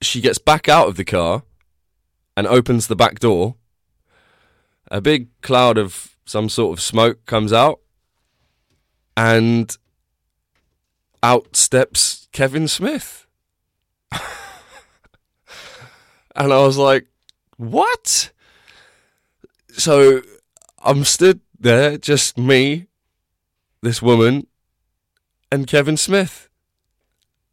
she 0.00 0.20
gets 0.20 0.38
back 0.38 0.68
out 0.68 0.88
of 0.88 0.96
the 0.96 1.04
car 1.04 1.42
and 2.36 2.46
opens 2.46 2.86
the 2.86 2.96
back 2.96 3.18
door, 3.18 3.56
a 4.90 5.00
big 5.00 5.28
cloud 5.42 5.76
of 5.76 6.16
some 6.24 6.48
sort 6.48 6.78
of 6.78 6.82
smoke 6.82 7.26
comes 7.26 7.52
out, 7.52 7.80
and 9.16 9.76
out 11.22 11.56
steps 11.56 12.28
Kevin 12.32 12.68
Smith. 12.68 13.26
and 14.12 14.22
I 16.52 16.58
was 16.58 16.78
like, 16.78 17.06
what? 17.56 18.30
So 19.72 20.22
I'm 20.84 21.04
stood 21.04 21.40
there, 21.58 21.98
just 21.98 22.38
me, 22.38 22.86
this 23.82 24.00
woman, 24.00 24.46
and 25.50 25.66
Kevin 25.66 25.96
Smith. 25.96 26.48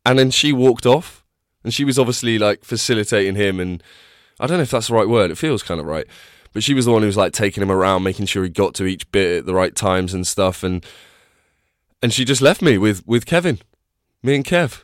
And 0.05 0.19
then 0.19 0.31
she 0.31 0.53
walked 0.53 0.85
off, 0.85 1.25
and 1.63 1.73
she 1.73 1.83
was 1.83 1.97
obviously 1.97 2.37
like 2.37 2.63
facilitating 2.63 3.35
him 3.35 3.59
and 3.59 3.81
I 4.39 4.47
don't 4.47 4.57
know 4.57 4.63
if 4.63 4.71
that's 4.71 4.87
the 4.87 4.93
right 4.93 5.07
word. 5.07 5.31
It 5.31 5.37
feels 5.37 5.63
kind 5.63 5.79
of 5.79 5.85
right. 5.85 6.05
But 6.53 6.63
she 6.63 6.73
was 6.73 6.85
the 6.85 6.91
one 6.91 7.01
who 7.01 7.07
was 7.07 7.17
like 7.17 7.33
taking 7.33 7.61
him 7.61 7.71
around, 7.71 8.03
making 8.03 8.25
sure 8.27 8.43
he 8.43 8.49
got 8.49 8.73
to 8.75 8.85
each 8.85 9.09
bit 9.11 9.39
at 9.39 9.45
the 9.45 9.53
right 9.53 9.75
times 9.75 10.13
and 10.13 10.25
stuff. 10.25 10.63
And 10.63 10.85
and 12.01 12.13
she 12.13 12.25
just 12.25 12.41
left 12.41 12.61
me 12.61 12.77
with 12.77 13.05
with 13.05 13.25
Kevin, 13.25 13.59
me 14.23 14.35
and 14.35 14.45
Kev. 14.45 14.83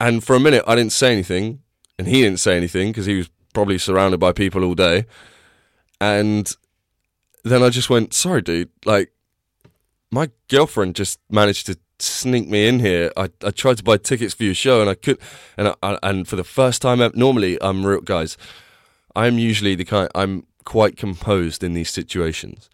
And 0.00 0.22
for 0.22 0.36
a 0.36 0.40
minute, 0.40 0.64
I 0.66 0.74
didn't 0.74 0.92
say 0.92 1.12
anything, 1.12 1.60
and 1.98 2.08
he 2.08 2.22
didn't 2.22 2.40
say 2.40 2.56
anything 2.56 2.90
because 2.90 3.06
he 3.06 3.16
was 3.16 3.30
probably 3.54 3.78
surrounded 3.78 4.18
by 4.18 4.32
people 4.32 4.64
all 4.64 4.74
day. 4.74 5.06
And 6.00 6.54
then 7.44 7.62
I 7.62 7.70
just 7.70 7.90
went, 7.90 8.14
"Sorry, 8.14 8.42
dude. 8.42 8.70
Like, 8.84 9.12
my 10.10 10.30
girlfriend 10.48 10.94
just 10.96 11.18
managed 11.30 11.66
to 11.66 11.78
sneak 11.98 12.48
me 12.48 12.66
in 12.66 12.80
here. 12.80 13.10
I, 13.16 13.30
I 13.44 13.50
tried 13.50 13.78
to 13.78 13.84
buy 13.84 13.96
tickets 13.96 14.34
for 14.34 14.44
your 14.44 14.54
show 14.54 14.80
and 14.80 14.90
I 14.90 14.94
could, 14.94 15.18
and 15.56 15.74
I, 15.82 15.98
and 16.02 16.26
for 16.26 16.36
the 16.36 16.44
first 16.44 16.82
time, 16.82 17.00
normally 17.14 17.58
I'm 17.62 17.86
real 17.86 18.00
guys. 18.00 18.36
I'm 19.16 19.38
usually 19.38 19.74
the 19.74 19.84
kind. 19.84 20.08
I'm 20.14 20.46
quite 20.64 20.96
composed 20.96 21.62
in 21.62 21.74
these 21.74 21.90
situations. 21.90 22.68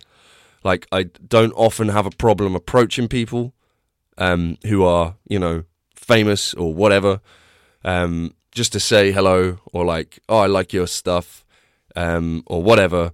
Like 0.62 0.86
I 0.92 1.04
don't 1.04 1.52
often 1.52 1.88
have 1.88 2.06
a 2.06 2.10
problem 2.10 2.54
approaching 2.54 3.08
people 3.08 3.54
um, 4.18 4.58
who 4.66 4.84
are 4.84 5.16
you 5.28 5.38
know 5.38 5.64
famous 5.94 6.54
or 6.54 6.74
whatever, 6.74 7.20
um, 7.84 8.34
just 8.52 8.72
to 8.72 8.80
say 8.80 9.12
hello 9.12 9.58
or 9.72 9.84
like 9.84 10.18
oh 10.28 10.38
I 10.38 10.46
like 10.46 10.72
your 10.72 10.86
stuff 10.86 11.44
um, 11.96 12.42
or 12.46 12.62
whatever. 12.62 13.12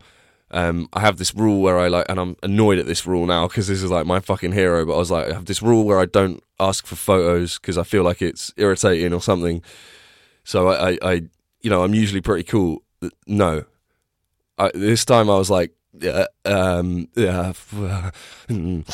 Um, 0.56 0.88
I 0.94 1.00
have 1.00 1.18
this 1.18 1.34
rule 1.34 1.60
where 1.60 1.78
I 1.78 1.88
like, 1.88 2.06
and 2.08 2.18
I'm 2.18 2.34
annoyed 2.42 2.78
at 2.78 2.86
this 2.86 3.06
rule 3.06 3.26
now 3.26 3.46
because 3.46 3.68
this 3.68 3.82
is 3.82 3.90
like 3.90 4.06
my 4.06 4.20
fucking 4.20 4.52
hero. 4.52 4.86
But 4.86 4.94
I 4.94 4.96
was 4.96 5.10
like, 5.10 5.28
I 5.28 5.34
have 5.34 5.44
this 5.44 5.60
rule 5.60 5.84
where 5.84 6.00
I 6.00 6.06
don't 6.06 6.42
ask 6.58 6.86
for 6.86 6.96
photos 6.96 7.58
because 7.58 7.76
I 7.76 7.82
feel 7.82 8.02
like 8.02 8.22
it's 8.22 8.54
irritating 8.56 9.12
or 9.12 9.20
something. 9.20 9.62
So 10.44 10.68
I, 10.68 10.92
I, 10.92 10.98
I 11.02 11.12
you 11.60 11.68
know, 11.68 11.84
I'm 11.84 11.92
usually 11.92 12.22
pretty 12.22 12.44
cool. 12.44 12.82
No, 13.26 13.66
I, 14.56 14.70
this 14.72 15.04
time 15.04 15.28
I 15.28 15.36
was 15.36 15.50
like, 15.50 15.72
yeah, 15.92 16.24
um, 16.46 17.08
yeah, 17.14 17.52
and 18.48 18.86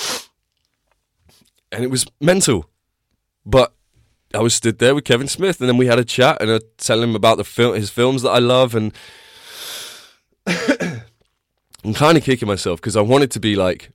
it 1.71 1.91
was 1.93 2.07
mental. 2.21 2.69
But 3.47 3.73
I 4.35 4.41
was 4.41 4.53
stood 4.53 4.81
there 4.81 4.97
with 4.97 5.05
Kevin 5.05 5.29
Smith, 5.29 5.61
and 5.61 5.69
then 5.69 5.77
we 5.77 5.87
had 5.87 6.01
a 6.01 6.05
chat, 6.05 6.39
and 6.43 6.51
I 6.51 6.59
tell 6.77 7.01
him 7.01 7.15
about 7.15 7.37
the 7.37 7.45
film, 7.45 7.77
his 7.77 7.91
films 7.91 8.23
that 8.23 8.31
I 8.31 8.41
love, 8.41 8.75
and 8.75 8.93
I'm 11.85 11.95
kind 11.95 12.17
of 12.17 12.25
kicking 12.25 12.49
myself 12.49 12.81
because 12.81 12.97
I 12.97 13.01
wanted 13.01 13.31
to 13.33 13.41
be 13.41 13.57
like, 13.57 13.91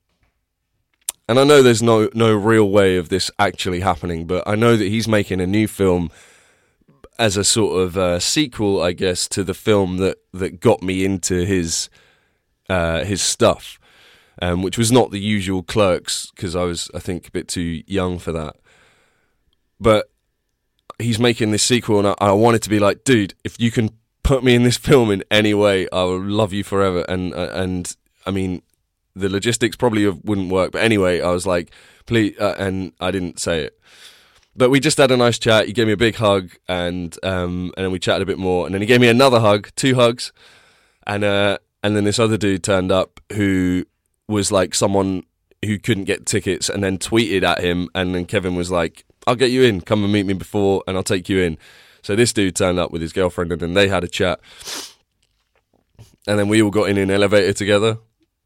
and 1.30 1.40
I 1.40 1.44
know 1.44 1.62
there's 1.62 1.84
no 1.84 2.10
no 2.14 2.34
real 2.34 2.70
way 2.70 2.98
of 2.98 3.10
this 3.10 3.32
actually 3.40 3.82
happening, 3.82 4.26
but 4.26 4.48
I 4.48 4.56
know 4.56 4.76
that 4.76 4.86
he's 4.86 5.08
making 5.08 5.42
a 5.42 5.48
new 5.48 5.68
film 5.68 6.10
as 7.20 7.38
a 7.38 7.44
sort 7.44 7.82
of 7.82 7.98
uh, 7.98 8.20
sequel, 8.20 8.82
I 8.82 8.92
guess, 8.92 9.28
to 9.30 9.44
the 9.44 9.54
film 9.54 9.98
that 9.98 10.18
that 10.34 10.60
got 10.60 10.82
me 10.82 11.06
into 11.06 11.46
his 11.46 11.90
uh, 12.70 13.04
his 13.04 13.22
stuff, 13.22 13.80
um, 14.42 14.62
which 14.62 14.78
was 14.78 14.92
not 14.92 15.12
the 15.12 15.20
usual 15.20 15.64
Clerks 15.64 16.32
because 16.32 16.56
I 16.56 16.64
was, 16.64 16.90
I 16.94 17.00
think, 17.00 17.28
a 17.28 17.32
bit 17.32 17.48
too 17.48 17.84
young 17.88 18.20
for 18.20 18.32
that. 18.34 18.58
But 19.80 20.10
he's 21.00 21.20
making 21.20 21.52
this 21.52 21.64
sequel, 21.64 22.00
and 22.00 22.08
I, 22.08 22.16
I 22.20 22.32
wanted 22.32 22.62
to 22.64 22.70
be 22.70 22.80
like, 22.80 23.04
dude, 23.04 23.34
if 23.44 23.60
you 23.60 23.72
can 23.72 23.92
put 24.28 24.44
me 24.44 24.54
in 24.56 24.64
this 24.64 24.78
film 24.90 25.10
in 25.10 25.24
any 25.32 25.54
way, 25.54 25.88
I 25.92 26.04
will 26.04 26.22
love 26.22 26.54
you 26.54 26.64
forever. 26.64 27.06
And 27.08 27.34
uh, 27.34 27.50
and 27.54 27.96
I 28.26 28.32
mean, 28.32 28.62
the 29.16 29.30
logistics 29.30 29.76
probably 29.76 30.08
wouldn't 30.08 30.52
work, 30.52 30.72
but 30.74 30.84
anyway, 30.84 31.22
I 31.22 31.32
was 31.32 31.48
like, 31.48 31.72
please, 32.06 32.38
uh, 32.40 32.56
and 32.60 32.92
I 33.00 33.10
didn't 33.12 33.40
say 33.40 33.64
it. 33.64 33.80
But 34.56 34.70
we 34.70 34.80
just 34.80 34.98
had 34.98 35.12
a 35.12 35.18
nice 35.18 35.40
chat. 35.40 35.68
He 35.68 35.74
gave 35.74 35.88
me 35.88 35.94
a 35.94 35.98
big 35.98 36.16
hug, 36.16 36.52
and 36.68 37.18
um, 37.24 37.72
and 37.78 37.86
then 37.86 37.92
we 37.92 38.00
chatted 38.00 38.24
a 38.24 38.26
bit 38.26 38.40
more, 38.40 38.66
and 38.66 38.74
then 38.74 38.82
he 38.82 38.88
gave 38.88 39.02
me 39.02 39.08
another 39.08 39.40
hug, 39.40 39.70
two 39.76 39.96
hugs, 39.96 40.34
and 41.06 41.24
uh, 41.24 41.58
and 41.84 41.96
then 41.96 42.04
this 42.04 42.20
other 42.20 42.38
dude 42.38 42.64
turned 42.64 42.92
up 42.92 43.20
who 43.34 43.86
was 44.28 44.52
like 44.52 44.76
someone 44.76 45.24
who 45.64 45.80
couldn't 45.80 46.06
get 46.06 46.26
tickets, 46.26 46.70
and 46.70 46.84
then 46.84 46.98
tweeted 46.98 47.44
at 47.44 47.64
him, 47.64 47.88
and 47.94 48.14
then 48.16 48.26
Kevin 48.26 48.56
was 48.56 48.72
like, 48.72 49.06
"I'll 49.28 49.36
get 49.36 49.52
you 49.52 49.64
in. 49.64 49.82
Come 49.82 50.04
and 50.04 50.12
meet 50.12 50.26
me 50.26 50.34
before, 50.34 50.84
and 50.88 50.98
I'll 50.98 51.04
take 51.04 51.30
you 51.30 51.40
in." 51.40 51.58
So 52.08 52.16
this 52.16 52.32
dude 52.32 52.56
turned 52.56 52.80
up 52.80 52.92
with 52.92 53.02
his 53.02 53.12
girlfriend, 53.12 53.52
and 53.52 53.60
then 53.60 53.74
they 53.74 53.90
had 53.90 54.06
a 54.06 54.08
chat, 54.08 54.40
and 56.26 56.40
then 56.40 56.48
we 56.48 56.62
all 56.62 56.70
got 56.70 56.88
in 56.88 56.98
an 56.98 57.12
elevator 57.12 57.52
together. 57.52 57.98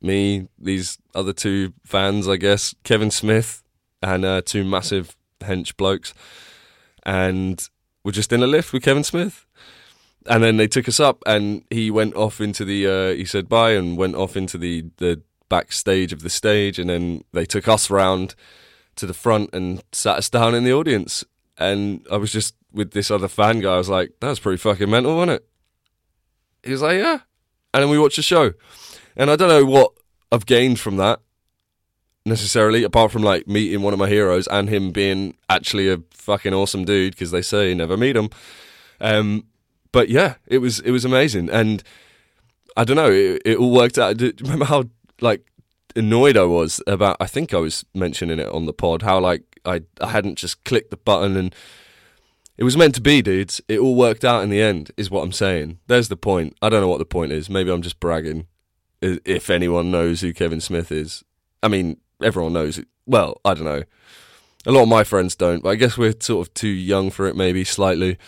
Me, 0.01 0.47
these 0.57 0.97
other 1.13 1.31
two 1.31 1.71
fans, 1.85 2.27
I 2.27 2.37
guess, 2.37 2.73
Kevin 2.83 3.11
Smith, 3.11 3.61
and 4.01 4.25
uh, 4.25 4.41
two 4.43 4.63
massive 4.63 5.15
hench 5.41 5.77
blokes, 5.77 6.11
and 7.03 7.69
we're 8.03 8.13
just 8.13 8.33
in 8.33 8.41
a 8.41 8.47
lift 8.47 8.73
with 8.73 8.81
Kevin 8.81 9.03
Smith. 9.03 9.45
and 10.25 10.43
then 10.43 10.57
they 10.57 10.67
took 10.67 10.87
us 10.87 10.99
up, 10.99 11.21
and 11.27 11.63
he 11.69 11.91
went 11.91 12.15
off 12.15 12.41
into 12.41 12.65
the. 12.65 12.87
Uh, 12.87 13.13
he 13.15 13.25
said 13.25 13.47
bye 13.47 13.73
and 13.73 13.95
went 13.95 14.15
off 14.15 14.35
into 14.35 14.57
the 14.57 14.85
the 14.97 15.21
backstage 15.49 16.11
of 16.11 16.23
the 16.23 16.31
stage, 16.31 16.79
and 16.79 16.89
then 16.89 17.23
they 17.31 17.45
took 17.45 17.67
us 17.67 17.91
round 17.91 18.33
to 18.95 19.05
the 19.05 19.13
front 19.13 19.51
and 19.53 19.83
sat 19.91 20.17
us 20.17 20.31
down 20.31 20.55
in 20.55 20.63
the 20.63 20.73
audience. 20.73 21.23
And 21.59 22.07
I 22.09 22.17
was 22.17 22.31
just 22.31 22.55
with 22.73 22.91
this 22.91 23.11
other 23.11 23.27
fan 23.27 23.59
guy. 23.59 23.75
I 23.75 23.77
was 23.77 23.89
like, 23.89 24.13
"That's 24.19 24.39
pretty 24.39 24.57
fucking 24.57 24.89
mental, 24.89 25.15
wasn't 25.15 25.41
it?" 25.41 25.47
He 26.63 26.71
was 26.71 26.81
like, 26.81 26.97
"Yeah," 26.97 27.19
and 27.73 27.83
then 27.83 27.89
we 27.89 27.99
watched 27.99 28.17
the 28.17 28.21
show, 28.21 28.53
and 29.15 29.29
I 29.29 29.35
don't 29.35 29.49
know 29.49 29.65
what 29.65 29.93
I've 30.31 30.45
gained 30.45 30.79
from 30.79 30.97
that 30.97 31.19
necessarily, 32.25 32.83
apart 32.83 33.11
from 33.11 33.23
like 33.23 33.47
meeting 33.47 33.81
one 33.81 33.93
of 33.93 33.99
my 33.99 34.07
heroes 34.07 34.47
and 34.47 34.69
him 34.69 34.91
being 34.91 35.35
actually 35.49 35.89
a 35.89 35.99
fucking 36.11 36.53
awesome 36.53 36.85
dude 36.85 37.13
because 37.13 37.31
they 37.31 37.41
say 37.41 37.69
you 37.69 37.75
never 37.75 37.97
meet 37.97 38.15
him. 38.15 38.29
Um, 38.99 39.45
but 39.91 40.09
yeah, 40.09 40.35
it 40.47 40.59
was 40.59 40.79
it 40.79 40.91
was 40.91 41.05
amazing, 41.05 41.49
and 41.49 41.83
I 42.77 42.83
don't 42.83 42.95
know, 42.95 43.11
it, 43.11 43.41
it 43.45 43.57
all 43.57 43.71
worked 43.71 43.97
out. 43.97 44.17
Do 44.17 44.27
you 44.27 44.33
remember 44.41 44.65
how 44.65 44.85
like 45.19 45.45
annoyed 45.95 46.37
I 46.37 46.43
was 46.43 46.81
about? 46.87 47.17
I 47.19 47.27
think 47.27 47.53
I 47.53 47.57
was 47.57 47.85
mentioning 47.93 48.39
it 48.39 48.47
on 48.47 48.65
the 48.65 48.73
pod 48.73 49.01
how 49.01 49.19
like 49.19 49.43
I 49.65 49.81
I 49.99 50.09
hadn't 50.09 50.37
just 50.37 50.63
clicked 50.63 50.91
the 50.91 50.97
button 50.97 51.35
and. 51.35 51.55
It 52.57 52.63
was 52.63 52.77
meant 52.77 52.93
to 52.95 53.01
be, 53.01 53.21
dudes. 53.21 53.61
It 53.67 53.79
all 53.79 53.95
worked 53.95 54.23
out 54.23 54.43
in 54.43 54.49
the 54.49 54.61
end, 54.61 54.91
is 54.97 55.09
what 55.09 55.23
I'm 55.23 55.31
saying. 55.31 55.79
There's 55.87 56.09
the 56.09 56.17
point. 56.17 56.55
I 56.61 56.69
don't 56.69 56.81
know 56.81 56.87
what 56.87 56.99
the 56.99 57.05
point 57.05 57.31
is. 57.31 57.49
Maybe 57.49 57.71
I'm 57.71 57.81
just 57.81 57.99
bragging. 57.99 58.47
If 59.01 59.49
anyone 59.49 59.89
knows 59.89 60.21
who 60.21 60.33
Kevin 60.33 60.61
Smith 60.61 60.91
is, 60.91 61.23
I 61.63 61.67
mean, 61.67 61.97
everyone 62.21 62.53
knows 62.53 62.77
it. 62.77 62.87
Well, 63.07 63.41
I 63.43 63.55
don't 63.55 63.65
know. 63.65 63.83
A 64.65 64.71
lot 64.71 64.83
of 64.83 64.89
my 64.89 65.03
friends 65.03 65.35
don't, 65.35 65.63
but 65.63 65.69
I 65.69 65.75
guess 65.75 65.97
we're 65.97 66.13
sort 66.19 66.47
of 66.47 66.53
too 66.53 66.67
young 66.67 67.09
for 67.09 67.25
it, 67.25 67.35
maybe 67.35 67.63
slightly. 67.63 68.19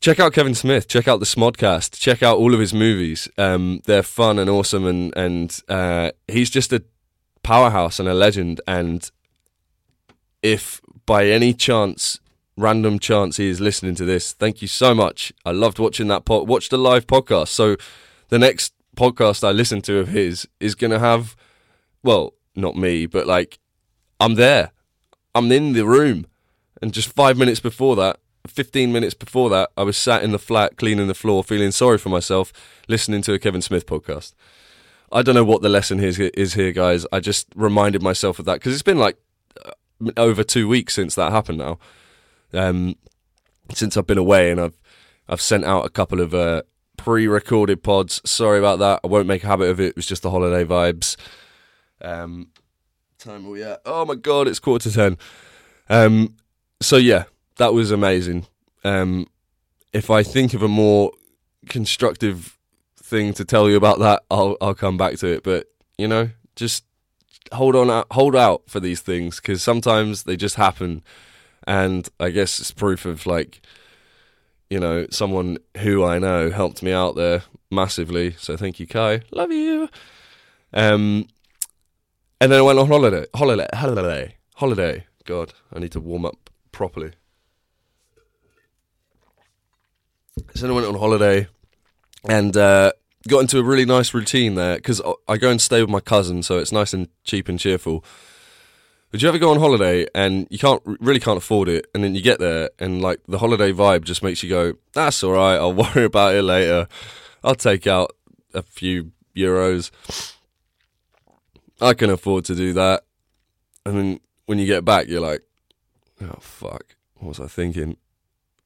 Check 0.00 0.18
out 0.18 0.32
Kevin 0.32 0.54
Smith. 0.54 0.88
Check 0.88 1.06
out 1.06 1.20
the 1.20 1.26
Smodcast. 1.26 1.98
Check 1.98 2.22
out 2.22 2.36
all 2.36 2.52
of 2.52 2.60
his 2.60 2.74
movies. 2.74 3.28
Um, 3.38 3.80
they're 3.86 4.02
fun 4.02 4.38
and 4.38 4.50
awesome, 4.50 4.86
and 4.86 5.16
and 5.16 5.60
uh, 5.68 6.10
he's 6.26 6.50
just 6.50 6.72
a 6.72 6.82
powerhouse 7.42 8.00
and 8.00 8.08
a 8.08 8.12
legend. 8.12 8.60
And 8.66 9.08
if 10.42 10.80
by 11.06 11.26
any 11.28 11.54
chance, 11.54 12.18
random 12.56 12.98
chance, 12.98 13.36
he 13.36 13.48
is 13.48 13.60
listening 13.60 13.94
to 13.96 14.04
this, 14.04 14.32
thank 14.32 14.62
you 14.62 14.68
so 14.68 14.94
much. 14.94 15.32
I 15.44 15.50
loved 15.50 15.78
watching 15.78 16.08
that 16.08 16.24
pod. 16.24 16.48
Watch 16.48 16.68
the 16.68 16.78
live 16.78 17.06
podcast. 17.06 17.48
So 17.48 17.76
the 18.28 18.38
next 18.38 18.72
podcast 18.96 19.46
I 19.46 19.50
listen 19.50 19.82
to 19.82 19.98
of 19.98 20.08
his 20.08 20.48
is 20.60 20.74
going 20.74 20.92
to 20.92 20.98
have, 20.98 21.36
well, 22.02 22.34
not 22.54 22.76
me, 22.76 23.06
but 23.06 23.26
like 23.26 23.58
I'm 24.20 24.34
there. 24.36 24.70
I'm 25.34 25.50
in 25.50 25.72
the 25.72 25.86
room. 25.86 26.26
And 26.80 26.92
just 26.92 27.12
five 27.12 27.36
minutes 27.36 27.60
before 27.60 27.96
that, 27.96 28.18
15 28.46 28.92
minutes 28.92 29.14
before 29.14 29.48
that, 29.50 29.70
I 29.76 29.82
was 29.82 29.96
sat 29.96 30.22
in 30.22 30.32
the 30.32 30.38
flat 30.38 30.76
cleaning 30.76 31.08
the 31.08 31.14
floor, 31.14 31.42
feeling 31.42 31.70
sorry 31.70 31.98
for 31.98 32.10
myself, 32.10 32.52
listening 32.88 33.22
to 33.22 33.32
a 33.32 33.38
Kevin 33.38 33.62
Smith 33.62 33.86
podcast. 33.86 34.34
I 35.10 35.22
don't 35.22 35.34
know 35.34 35.44
what 35.44 35.62
the 35.62 35.68
lesson 35.68 36.00
is, 36.00 36.18
is 36.18 36.54
here, 36.54 36.72
guys. 36.72 37.06
I 37.12 37.20
just 37.20 37.46
reminded 37.54 38.02
myself 38.02 38.38
of 38.38 38.44
that 38.44 38.54
because 38.54 38.74
it's 38.74 38.82
been 38.82 38.98
like 38.98 39.16
uh, 39.64 39.70
over 40.16 40.44
two 40.44 40.68
weeks 40.68 40.94
since 40.94 41.14
that 41.14 41.32
happened 41.32 41.58
now. 41.58 41.78
Um, 42.54 42.96
since 43.72 43.96
I've 43.96 44.06
been 44.06 44.18
away 44.18 44.50
and 44.50 44.60
I've 44.60 44.78
I've 45.28 45.40
sent 45.40 45.64
out 45.64 45.86
a 45.86 45.90
couple 45.90 46.20
of 46.20 46.34
uh, 46.34 46.62
pre-recorded 46.96 47.82
pods. 47.82 48.20
Sorry 48.24 48.58
about 48.58 48.78
that. 48.80 49.00
I 49.02 49.06
won't 49.06 49.26
make 49.26 49.42
a 49.42 49.46
habit 49.46 49.70
of 49.70 49.80
it. 49.80 49.88
It 49.88 49.96
was 49.96 50.06
just 50.06 50.22
the 50.22 50.30
holiday 50.30 50.64
vibes. 50.64 51.16
Um, 52.02 52.50
time 53.18 53.46
are 53.46 53.50
we 53.50 53.62
at? 53.62 53.80
Oh 53.86 54.04
my 54.04 54.14
god, 54.14 54.48
it's 54.48 54.58
quarter 54.58 54.90
to 54.90 54.94
ten. 54.94 55.18
Um, 55.88 56.36
so 56.80 56.96
yeah, 56.96 57.24
that 57.56 57.72
was 57.72 57.90
amazing. 57.90 58.46
Um, 58.84 59.26
if 59.92 60.10
I 60.10 60.22
think 60.22 60.54
of 60.54 60.62
a 60.62 60.68
more 60.68 61.12
constructive 61.68 62.58
thing 62.96 63.32
to 63.34 63.44
tell 63.44 63.68
you 63.68 63.76
about 63.76 63.98
that, 64.00 64.24
I'll 64.30 64.56
I'll 64.60 64.74
come 64.74 64.96
back 64.96 65.16
to 65.18 65.26
it. 65.26 65.42
But 65.42 65.66
you 65.96 66.08
know, 66.08 66.30
just 66.56 66.84
hold 67.52 67.76
on, 67.76 68.04
hold 68.10 68.36
out 68.36 68.62
for 68.66 68.80
these 68.80 69.00
things 69.00 69.36
because 69.36 69.62
sometimes 69.62 70.24
they 70.24 70.36
just 70.36 70.56
happen, 70.56 71.02
and 71.66 72.08
I 72.20 72.30
guess 72.30 72.60
it's 72.60 72.70
proof 72.70 73.04
of 73.04 73.26
like, 73.26 73.60
you 74.70 74.78
know, 74.78 75.06
someone 75.10 75.58
who 75.78 76.04
I 76.04 76.18
know 76.18 76.50
helped 76.50 76.82
me 76.82 76.92
out 76.92 77.16
there 77.16 77.42
massively. 77.70 78.32
So 78.38 78.56
thank 78.56 78.80
you, 78.80 78.86
Kae. 78.86 79.22
Love 79.30 79.52
you. 79.52 79.88
Um, 80.72 81.28
and 82.40 82.52
then 82.52 82.58
I 82.58 82.62
went 82.62 82.78
on 82.78 82.88
holiday. 82.88 83.26
Holiday. 83.34 83.68
Holiday. 83.72 84.36
Holiday. 84.56 85.06
God, 85.24 85.54
I 85.72 85.78
need 85.78 85.92
to 85.92 86.00
warm 86.00 86.26
up 86.26 86.50
properly. 86.72 87.12
So 90.54 90.62
then 90.62 90.70
I 90.70 90.74
went 90.74 90.86
on 90.86 90.96
holiday 90.96 91.46
and 92.28 92.56
uh, 92.56 92.92
got 93.28 93.40
into 93.40 93.58
a 93.58 93.62
really 93.62 93.84
nice 93.84 94.12
routine 94.12 94.54
there 94.54 94.76
because 94.76 95.00
I 95.28 95.36
go 95.36 95.50
and 95.50 95.60
stay 95.60 95.80
with 95.80 95.90
my 95.90 96.00
cousin, 96.00 96.42
so 96.42 96.58
it's 96.58 96.72
nice 96.72 96.92
and 96.92 97.08
cheap 97.24 97.48
and 97.48 97.58
cheerful. 97.58 98.04
Would 99.14 99.22
you 99.22 99.28
ever 99.28 99.38
go 99.38 99.52
on 99.52 99.60
holiday 99.60 100.08
and 100.12 100.48
you 100.50 100.58
can't 100.58 100.82
really 100.84 101.20
can't 101.20 101.38
afford 101.38 101.68
it, 101.68 101.86
and 101.94 102.02
then 102.02 102.16
you 102.16 102.20
get 102.20 102.40
there 102.40 102.70
and 102.80 103.00
like 103.00 103.20
the 103.28 103.38
holiday 103.38 103.70
vibe 103.70 104.02
just 104.02 104.24
makes 104.24 104.42
you 104.42 104.48
go, 104.48 104.72
"That's 104.92 105.22
all 105.22 105.30
right. 105.30 105.54
I'll 105.54 105.72
worry 105.94 106.02
about 106.02 106.34
it 106.34 106.42
later. 106.42 106.88
I'll 107.44 107.54
take 107.54 107.86
out 107.86 108.10
a 108.54 108.62
few 108.62 109.12
euros." 109.36 109.92
I 111.80 111.94
can 111.94 112.10
afford 112.10 112.44
to 112.46 112.56
do 112.56 112.72
that. 112.72 113.04
And 113.86 113.96
then 113.96 114.20
when 114.46 114.58
you 114.58 114.66
get 114.66 114.84
back, 114.84 115.06
you're 115.06 115.20
like, 115.20 115.42
oh, 116.20 116.38
fuck, 116.40 116.96
what 117.14 117.28
was 117.28 117.40
I 117.40 117.46
thinking? 117.46 117.98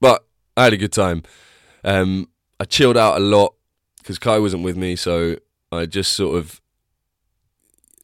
But 0.01 0.25
I 0.57 0.65
had 0.65 0.73
a 0.73 0.79
good 0.79 0.95
time. 0.95 1.25
Um, 1.85 2.31
I 2.59 2.65
chilled 2.65 2.97
out 2.97 3.19
a 3.19 3.21
lot 3.21 3.55
because 3.99 4.19
Kae 4.19 4.41
wasn't 4.41 4.63
with 4.63 4.79
me, 4.79 4.97
so 4.97 5.37
I 5.71 5.85
just 5.85 6.15
sort 6.15 6.39
of 6.39 6.63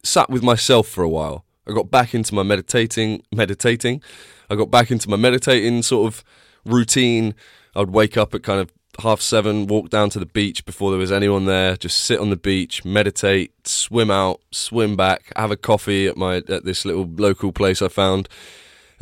sat 0.03 0.29
with 0.29 0.43
myself 0.43 0.87
for 0.87 1.03
a 1.03 1.09
while. 1.09 1.44
I 1.67 1.73
got 1.73 1.89
back 1.89 2.13
into 2.13 2.33
my 2.35 2.43
meditating, 2.43 3.23
meditating. 3.33 4.01
I 4.49 4.55
got 4.55 4.69
back 4.69 4.91
into 4.91 5.09
my 5.09 5.17
meditating 5.17 5.81
sort 5.83 6.13
of 6.13 6.23
routine. 6.65 7.35
I'd 7.75 7.89
wake 7.89 8.17
up 8.17 8.33
at 8.35 8.43
kind 8.43 8.59
of 8.59 8.71
half 8.99 9.21
seven, 9.21 9.67
walk 9.67 9.89
down 9.89 10.09
to 10.11 10.19
the 10.19 10.25
beach 10.25 10.65
before 10.65 10.91
there 10.91 10.99
was 10.99 11.11
anyone 11.11 11.45
there, 11.45 11.75
just 11.75 11.97
sit 12.01 12.19
on 12.19 12.29
the 12.29 12.35
beach, 12.35 12.85
meditate, 12.85 13.67
swim 13.67 14.09
out, 14.09 14.41
swim 14.51 14.95
back, 14.95 15.31
have 15.35 15.51
a 15.51 15.57
coffee 15.57 16.07
at 16.07 16.17
my 16.17 16.37
at 16.37 16.65
this 16.65 16.85
little 16.85 17.09
local 17.17 17.51
place 17.51 17.81
I 17.81 17.87
found, 17.87 18.29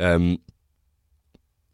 um, 0.00 0.38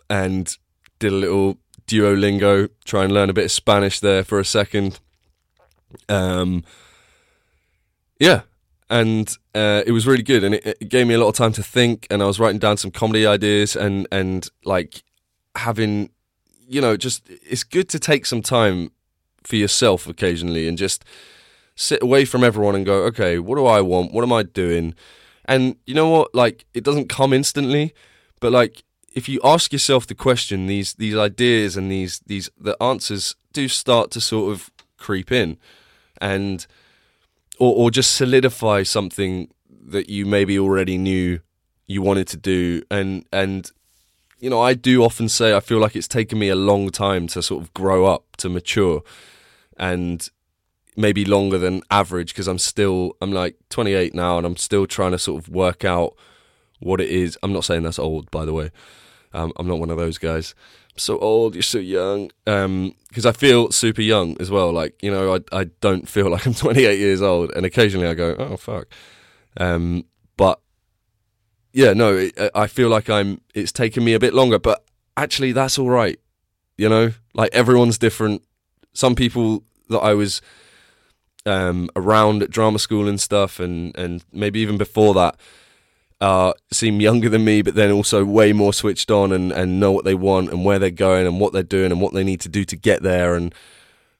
and 0.08 0.56
did 0.98 1.12
a 1.12 1.16
little 1.16 1.58
Duolingo, 1.86 2.68
try 2.84 3.04
and 3.04 3.12
learn 3.12 3.30
a 3.30 3.32
bit 3.32 3.46
of 3.46 3.52
Spanish 3.52 4.00
there 4.00 4.22
for 4.22 4.38
a 4.38 4.44
second. 4.44 5.00
Um, 6.08 6.62
yeah, 8.18 8.42
and 8.90 9.34
uh, 9.54 9.82
it 9.86 9.92
was 9.92 10.06
really 10.06 10.22
good, 10.22 10.44
and 10.44 10.56
it, 10.56 10.76
it 10.80 10.88
gave 10.88 11.06
me 11.06 11.14
a 11.14 11.18
lot 11.18 11.28
of 11.28 11.34
time 11.36 11.52
to 11.52 11.62
think, 11.62 12.06
and 12.10 12.22
I 12.22 12.26
was 12.26 12.38
writing 12.38 12.58
down 12.58 12.76
some 12.76 12.90
comedy 12.90 13.26
ideas, 13.26 13.76
and 13.76 14.06
and 14.12 14.48
like 14.64 15.02
having 15.56 16.10
you 16.70 16.80
know, 16.80 16.96
just 16.96 17.28
it's 17.28 17.64
good 17.64 17.88
to 17.88 17.98
take 17.98 18.24
some 18.24 18.42
time 18.42 18.92
for 19.42 19.56
yourself 19.56 20.06
occasionally 20.06 20.68
and 20.68 20.78
just 20.78 21.04
sit 21.74 22.00
away 22.00 22.24
from 22.24 22.44
everyone 22.44 22.76
and 22.76 22.86
go, 22.86 23.02
okay, 23.06 23.40
what 23.40 23.56
do 23.56 23.66
I 23.66 23.80
want? 23.80 24.12
What 24.12 24.22
am 24.22 24.32
I 24.32 24.44
doing? 24.44 24.94
And 25.46 25.74
you 25.84 25.94
know 25.94 26.08
what? 26.08 26.32
Like, 26.32 26.64
it 26.72 26.84
doesn't 26.84 27.08
come 27.08 27.32
instantly, 27.32 27.92
but 28.38 28.52
like, 28.52 28.84
if 29.12 29.28
you 29.28 29.40
ask 29.42 29.72
yourself 29.72 30.06
the 30.06 30.14
question, 30.14 30.68
these 30.68 30.94
these 30.94 31.16
ideas 31.16 31.76
and 31.76 31.90
these 31.90 32.20
these 32.26 32.48
the 32.56 32.80
answers 32.80 33.34
do 33.52 33.66
start 33.66 34.12
to 34.12 34.20
sort 34.20 34.52
of 34.52 34.70
creep 34.96 35.32
in, 35.32 35.58
and 36.20 36.68
or 37.60 37.76
or 37.76 37.90
just 37.92 38.16
solidify 38.16 38.82
something 38.82 39.48
that 39.86 40.08
you 40.08 40.26
maybe 40.26 40.58
already 40.58 40.98
knew 40.98 41.38
you 41.86 42.02
wanted 42.02 42.26
to 42.28 42.36
do, 42.36 42.82
and 42.90 43.24
and 43.32 43.70
you 44.40 44.48
know, 44.48 44.60
I 44.60 44.74
do 44.74 45.04
often 45.04 45.28
say 45.28 45.54
I 45.54 45.60
feel 45.60 45.78
like 45.78 45.94
it's 45.94 46.08
taken 46.08 46.38
me 46.38 46.48
a 46.48 46.56
long 46.56 46.90
time 46.90 47.26
to 47.28 47.42
sort 47.42 47.62
of 47.62 47.72
grow 47.74 48.06
up, 48.06 48.36
to 48.38 48.48
mature, 48.48 49.02
and 49.76 50.28
maybe 50.96 51.24
longer 51.24 51.58
than 51.58 51.82
average 51.90 52.32
because 52.32 52.48
I'm 52.48 52.58
still 52.58 53.16
I'm 53.22 53.32
like 53.32 53.56
28 53.68 54.14
now 54.14 54.38
and 54.38 54.46
I'm 54.46 54.56
still 54.56 54.86
trying 54.86 55.12
to 55.12 55.18
sort 55.18 55.42
of 55.42 55.48
work 55.48 55.84
out 55.84 56.16
what 56.80 57.00
it 57.00 57.10
is. 57.10 57.38
I'm 57.42 57.52
not 57.52 57.64
saying 57.64 57.82
that's 57.82 57.98
old, 57.98 58.30
by 58.30 58.44
the 58.44 58.52
way. 58.52 58.70
Um, 59.32 59.52
I'm 59.56 59.66
not 59.66 59.78
one 59.78 59.90
of 59.90 59.96
those 59.96 60.18
guys. 60.18 60.54
I'm 60.92 60.98
so 60.98 61.18
old, 61.18 61.54
you're 61.54 61.62
so 61.62 61.78
young. 61.78 62.30
Because 62.44 63.26
um, 63.26 63.28
I 63.28 63.32
feel 63.32 63.70
super 63.70 64.02
young 64.02 64.36
as 64.40 64.50
well. 64.50 64.72
Like 64.72 65.00
you 65.02 65.10
know, 65.10 65.34
I 65.34 65.60
I 65.60 65.64
don't 65.80 66.08
feel 66.08 66.30
like 66.30 66.46
I'm 66.46 66.54
28 66.66 66.98
years 66.98 67.22
old, 67.22 67.52
and 67.52 67.64
occasionally 67.64 68.08
I 68.08 68.14
go, 68.14 68.34
oh 68.38 68.56
fuck. 68.56 68.86
Um, 69.56 70.04
but 70.36 70.60
yeah, 71.72 71.92
no, 71.92 72.16
it, 72.16 72.38
I 72.54 72.66
feel 72.66 72.88
like 72.88 73.08
I'm. 73.08 73.40
It's 73.54 73.72
taken 73.72 74.04
me 74.04 74.14
a 74.14 74.20
bit 74.20 74.34
longer, 74.34 74.58
but 74.58 74.84
actually, 75.16 75.52
that's 75.52 75.78
all 75.78 75.90
right. 75.90 76.18
You 76.76 76.88
know, 76.88 77.12
like 77.34 77.54
everyone's 77.54 77.98
different. 77.98 78.42
Some 78.92 79.14
people 79.14 79.64
that 79.88 79.98
I 79.98 80.14
was 80.14 80.40
um, 81.46 81.90
around 81.94 82.42
at 82.42 82.50
drama 82.50 82.78
school 82.78 83.08
and 83.08 83.20
stuff, 83.20 83.60
and 83.60 83.96
and 83.96 84.24
maybe 84.32 84.60
even 84.60 84.78
before 84.78 85.14
that, 85.14 85.36
uh, 86.20 86.52
seem 86.70 87.00
younger 87.00 87.28
than 87.28 87.44
me, 87.44 87.62
but 87.62 87.74
then 87.74 87.90
also 87.90 88.24
way 88.24 88.52
more 88.52 88.72
switched 88.72 89.10
on 89.10 89.32
and, 89.32 89.52
and 89.52 89.80
know 89.80 89.90
what 89.90 90.04
they 90.04 90.14
want 90.14 90.50
and 90.50 90.64
where 90.64 90.78
they're 90.78 90.90
going 90.90 91.26
and 91.26 91.40
what 91.40 91.52
they're 91.52 91.62
doing 91.62 91.90
and 91.90 92.00
what 92.00 92.12
they 92.12 92.24
need 92.24 92.40
to 92.40 92.48
do 92.48 92.64
to 92.64 92.76
get 92.76 93.02
there. 93.02 93.34
And 93.34 93.54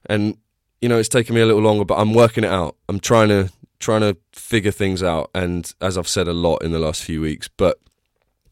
and 0.07 0.37
you 0.81 0.89
know, 0.89 0.97
it's 0.97 1.09
taken 1.09 1.35
me 1.35 1.41
a 1.41 1.45
little 1.45 1.61
longer, 1.61 1.85
but 1.85 1.99
I'm 1.99 2.13
working 2.13 2.43
it 2.43 2.49
out. 2.51 2.75
I'm 2.89 2.99
trying 2.99 3.29
to 3.29 3.51
trying 3.79 4.01
to 4.01 4.17
figure 4.31 4.71
things 4.71 5.03
out. 5.03 5.29
And 5.35 5.71
as 5.79 5.97
I've 5.97 6.07
said 6.07 6.27
a 6.27 6.33
lot 6.33 6.63
in 6.63 6.71
the 6.71 6.79
last 6.79 7.03
few 7.03 7.21
weeks, 7.21 7.47
but 7.47 7.79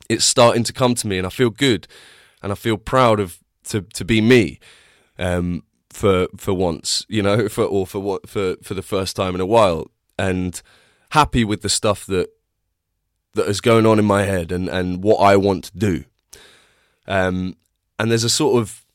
it's 0.09 0.25
starting 0.25 0.63
to 0.63 0.73
come 0.73 0.95
to 0.95 1.07
me, 1.07 1.17
and 1.17 1.25
I 1.25 1.29
feel 1.29 1.49
good, 1.49 1.87
and 2.43 2.51
I 2.51 2.55
feel 2.55 2.77
proud 2.77 3.19
of 3.19 3.39
to 3.65 3.81
to 3.81 4.05
be 4.05 4.21
me. 4.21 4.59
Um, 5.17 5.63
for 5.89 6.27
for 6.37 6.53
once, 6.53 7.05
you 7.09 7.23
know, 7.23 7.49
for 7.49 7.63
or 7.63 7.87
for 7.87 7.99
what 7.99 8.29
for 8.29 8.57
for 8.61 8.75
the 8.75 8.83
first 8.83 9.15
time 9.15 9.33
in 9.33 9.41
a 9.41 9.45
while, 9.45 9.87
and 10.19 10.61
happy 11.11 11.43
with 11.43 11.61
the 11.61 11.69
stuff 11.69 12.05
that 12.05 12.29
that 13.33 13.47
is 13.47 13.61
going 13.61 13.85
on 13.85 13.99
in 13.99 14.05
my 14.05 14.23
head 14.23 14.51
and 14.51 14.67
and 14.69 15.03
what 15.03 15.17
I 15.17 15.35
want 15.35 15.65
to 15.65 15.77
do. 15.77 16.03
Um, 17.07 17.55
and 17.97 18.11
there's 18.11 18.23
a 18.23 18.29
sort 18.29 18.61
of 18.61 18.85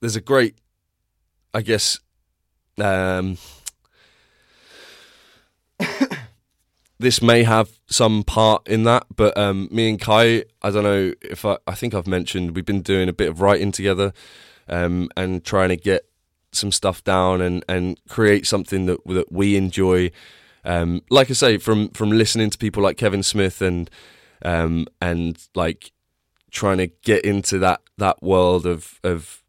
there's 0.00 0.16
a 0.16 0.20
great, 0.20 0.56
I 1.54 1.62
guess, 1.62 1.98
um, 2.78 3.38
this 6.98 7.22
may 7.22 7.42
have 7.44 7.70
some 7.86 8.24
part 8.24 8.66
in 8.66 8.84
that, 8.84 9.06
but 9.14 9.36
um, 9.36 9.68
me 9.70 9.90
and 9.90 10.00
Kae, 10.00 10.44
I 10.62 10.70
don't 10.70 10.84
know 10.84 11.12
if 11.20 11.44
I, 11.44 11.58
I 11.66 11.74
think 11.74 11.94
I've 11.94 12.06
mentioned 12.06 12.54
we've 12.54 12.64
been 12.64 12.82
doing 12.82 13.08
a 13.08 13.12
bit 13.12 13.28
of 13.28 13.40
writing 13.40 13.72
together 13.72 14.12
um, 14.68 15.08
and 15.16 15.44
trying 15.44 15.68
to 15.70 15.76
get 15.76 16.06
some 16.52 16.72
stuff 16.72 17.02
down 17.04 17.40
and, 17.40 17.64
and 17.68 17.98
create 18.08 18.46
something 18.46 18.86
that 18.86 18.98
that 19.06 19.32
we 19.32 19.56
enjoy. 19.56 20.10
Um, 20.64 21.02
like 21.10 21.30
I 21.30 21.34
say, 21.34 21.58
from 21.58 21.88
from 21.90 22.10
listening 22.10 22.50
to 22.50 22.58
people 22.58 22.82
like 22.82 22.96
Kevin 22.96 23.22
Smith 23.22 23.60
and 23.60 23.90
um, 24.44 24.86
and 25.00 25.36
like 25.54 25.92
trying 26.50 26.78
to 26.78 26.88
get 27.02 27.24
into 27.24 27.58
that 27.58 27.80
that 27.98 28.22
world 28.22 28.66
of 28.66 29.00
of 29.02 29.42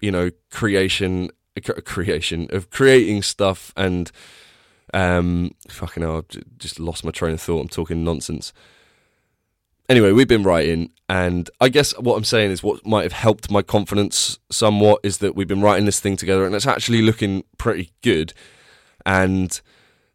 you 0.00 0.10
know 0.10 0.30
creation 0.50 1.30
creation 1.84 2.46
of 2.50 2.70
creating 2.70 3.20
stuff 3.22 3.72
and 3.76 4.10
um 4.94 5.50
fucking 5.68 6.02
hell, 6.02 6.18
I've 6.18 6.58
just 6.58 6.80
lost 6.80 7.04
my 7.04 7.10
train 7.10 7.34
of 7.34 7.40
thought. 7.40 7.60
I'm 7.60 7.68
talking 7.68 8.02
nonsense 8.02 8.52
anyway, 9.90 10.12
we've 10.12 10.28
been 10.28 10.44
writing, 10.44 10.90
and 11.08 11.50
I 11.60 11.68
guess 11.68 11.98
what 11.98 12.16
I'm 12.16 12.24
saying 12.24 12.52
is 12.52 12.62
what 12.62 12.86
might 12.86 13.02
have 13.02 13.12
helped 13.12 13.50
my 13.50 13.60
confidence 13.60 14.38
somewhat 14.50 15.00
is 15.02 15.18
that 15.18 15.34
we've 15.34 15.48
been 15.48 15.60
writing 15.60 15.84
this 15.84 16.00
thing 16.00 16.16
together, 16.16 16.46
and 16.46 16.54
it's 16.54 16.66
actually 16.66 17.02
looking 17.02 17.44
pretty 17.58 17.90
good. 18.00 18.32
And 19.04 19.60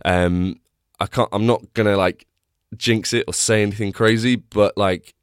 um, 0.04 0.60
I 1.00 1.06
can't, 1.06 1.30
I'm 1.32 1.46
not 1.46 1.74
gonna 1.74 1.98
like 1.98 2.28
jinx 2.76 3.14
it 3.14 3.26
or 3.28 3.34
say 3.34 3.62
anything 3.62 3.92
crazy, 3.92 4.36
but 4.36 4.78
like 4.78 5.14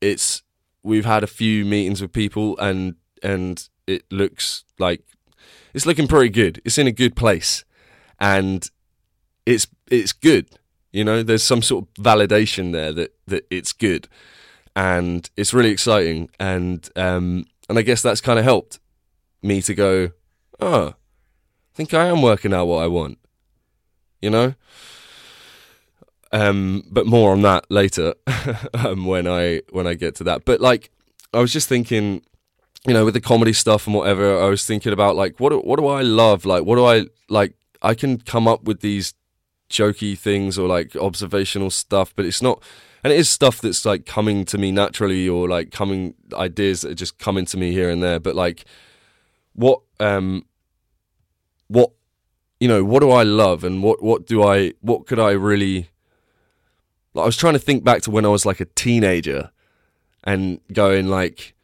it's 0.00 0.42
we've 0.82 1.06
had 1.06 1.24
a 1.24 1.28
few 1.28 1.64
meetings 1.64 2.00
with 2.00 2.12
people, 2.12 2.58
and 2.58 2.96
and 3.22 3.68
it 3.86 4.04
looks 4.10 4.64
like 4.78 5.02
it's 5.72 5.86
looking 5.86 6.08
pretty 6.08 6.30
good. 6.30 6.60
It's 6.64 6.78
in 6.78 6.86
a 6.86 6.92
good 6.92 7.16
place, 7.16 7.64
and 8.20 8.68
it's 9.46 9.66
it's 9.90 10.12
good 10.12 10.48
you 10.94 11.02
know, 11.02 11.24
there's 11.24 11.42
some 11.42 11.60
sort 11.60 11.86
of 11.86 12.04
validation 12.04 12.70
there 12.70 12.92
that 12.92 13.16
that 13.26 13.44
it's 13.50 13.72
good, 13.72 14.06
and 14.76 15.28
it's 15.36 15.52
really 15.52 15.70
exciting. 15.70 16.30
And 16.38 16.88
um, 16.94 17.46
and 17.68 17.76
I 17.76 17.82
guess 17.82 18.00
that's 18.00 18.20
kind 18.20 18.38
of 18.38 18.44
helped 18.44 18.78
me 19.42 19.60
to 19.62 19.74
go, 19.74 20.12
oh, 20.60 20.90
I 20.90 20.94
think 21.74 21.92
I 21.94 22.06
am 22.06 22.22
working 22.22 22.54
out 22.54 22.66
what 22.66 22.84
I 22.84 22.86
want. 22.86 23.18
You 24.24 24.30
know. 24.30 24.54
Um, 26.32 26.82
but 26.90 27.06
more 27.06 27.30
on 27.30 27.42
that 27.42 27.70
later 27.70 28.14
um, 28.74 29.06
when 29.06 29.28
I 29.28 29.60
when 29.70 29.86
I 29.86 29.94
get 29.94 30.16
to 30.16 30.24
that. 30.24 30.44
But 30.44 30.60
like, 30.60 30.90
I 31.32 31.38
was 31.38 31.52
just 31.52 31.68
thinking, 31.68 32.22
you 32.86 32.92
know, 32.92 33.04
with 33.04 33.14
the 33.14 33.20
comedy 33.20 33.52
stuff 33.52 33.86
and 33.86 33.94
whatever, 33.94 34.40
I 34.40 34.48
was 34.48 34.66
thinking 34.66 34.92
about 34.92 35.14
like, 35.14 35.38
what 35.38 35.50
do, 35.50 35.60
what 35.60 35.78
do 35.78 35.86
I 35.86 36.02
love? 36.02 36.44
Like, 36.44 36.64
what 36.64 36.74
do 36.74 36.84
I 36.84 37.06
like? 37.28 37.54
I 37.82 37.94
can 37.94 38.18
come 38.18 38.48
up 38.48 38.64
with 38.64 38.80
these 38.80 39.14
jokey 39.70 40.18
things 40.18 40.58
or 40.58 40.66
like 40.66 40.96
observational 40.96 41.70
stuff, 41.70 42.12
but 42.16 42.24
it's 42.24 42.42
not. 42.42 42.60
And 43.04 43.12
it 43.12 43.18
is 43.18 43.28
stuff 43.28 43.60
that's 43.60 43.84
like 43.84 44.06
coming 44.06 44.44
to 44.46 44.58
me 44.58 44.72
naturally, 44.72 45.28
or 45.28 45.48
like 45.48 45.70
coming 45.70 46.14
ideas 46.32 46.80
that 46.80 46.92
are 46.92 46.96
just 46.96 47.18
coming 47.18 47.44
to 47.46 47.56
me 47.56 47.70
here 47.70 47.90
and 47.90 48.02
there. 48.02 48.18
But 48.18 48.34
like, 48.34 48.64
what, 49.52 49.82
um, 50.00 50.46
what, 51.68 51.90
you 52.64 52.68
know, 52.68 52.82
what 52.82 53.00
do 53.00 53.10
I 53.10 53.24
love, 53.24 53.62
and 53.62 53.82
what, 53.82 54.02
what 54.02 54.26
do 54.26 54.42
I, 54.42 54.72
what 54.80 55.06
could 55.06 55.18
I 55.18 55.32
really? 55.32 55.90
Like, 57.12 57.24
I 57.24 57.26
was 57.26 57.36
trying 57.36 57.52
to 57.52 57.58
think 57.58 57.84
back 57.84 58.00
to 58.04 58.10
when 58.10 58.24
I 58.24 58.28
was 58.28 58.46
like 58.46 58.58
a 58.58 58.64
teenager, 58.64 59.50
and 60.24 60.60
going 60.72 61.08
like, 61.08 61.54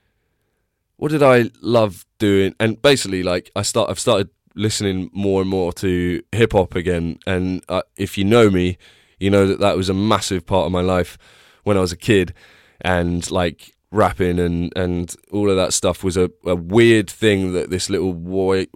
what 0.98 1.10
did 1.10 1.22
I 1.22 1.50
love 1.62 2.04
doing? 2.18 2.54
And 2.60 2.82
basically, 2.82 3.22
like, 3.22 3.50
I 3.56 3.62
start, 3.62 3.88
I've 3.88 3.98
started 3.98 4.28
listening 4.54 5.08
more 5.14 5.40
and 5.40 5.48
more 5.48 5.72
to 5.72 6.22
hip 6.32 6.52
hop 6.52 6.74
again. 6.74 7.18
And 7.26 7.64
uh, 7.70 7.80
if 7.96 8.18
you 8.18 8.24
know 8.24 8.50
me, 8.50 8.76
you 9.18 9.30
know 9.30 9.46
that 9.46 9.58
that 9.60 9.78
was 9.78 9.88
a 9.88 9.94
massive 9.94 10.44
part 10.44 10.66
of 10.66 10.72
my 10.72 10.82
life 10.82 11.16
when 11.64 11.78
I 11.78 11.80
was 11.80 11.92
a 11.92 11.96
kid, 11.96 12.34
and 12.82 13.30
like 13.30 13.74
rapping 13.92 14.38
and 14.38 14.72
and 14.76 15.14
all 15.32 15.50
of 15.50 15.56
that 15.56 15.72
stuff 15.72 16.04
was 16.04 16.16
a, 16.16 16.30
a 16.44 16.54
weird 16.54 17.10
thing 17.10 17.52
that 17.52 17.70
this 17.70 17.90
little 17.90 18.12
white 18.12 18.70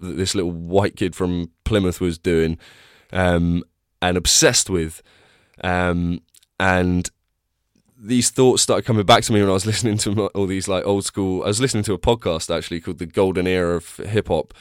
this 0.00 0.34
little 0.34 0.52
white 0.52 0.96
kid 0.96 1.14
from 1.14 1.50
Plymouth 1.64 2.00
was 2.00 2.18
doing, 2.18 2.58
um, 3.12 3.64
and 4.00 4.16
obsessed 4.16 4.70
with, 4.70 5.02
um, 5.64 6.20
and 6.60 7.10
these 8.00 8.30
thoughts 8.30 8.62
started 8.62 8.84
coming 8.86 9.04
back 9.04 9.24
to 9.24 9.32
me 9.32 9.40
when 9.40 9.50
I 9.50 9.54
was 9.54 9.66
listening 9.66 9.98
to 9.98 10.26
all 10.28 10.46
these 10.46 10.68
like 10.68 10.86
old 10.86 11.04
school. 11.04 11.42
I 11.42 11.48
was 11.48 11.60
listening 11.60 11.84
to 11.84 11.94
a 11.94 11.98
podcast 11.98 12.54
actually 12.54 12.80
called 12.80 12.98
"The 12.98 13.06
Golden 13.06 13.46
Era 13.46 13.76
of 13.76 13.96
Hip 13.96 14.28
Hop" 14.28 14.54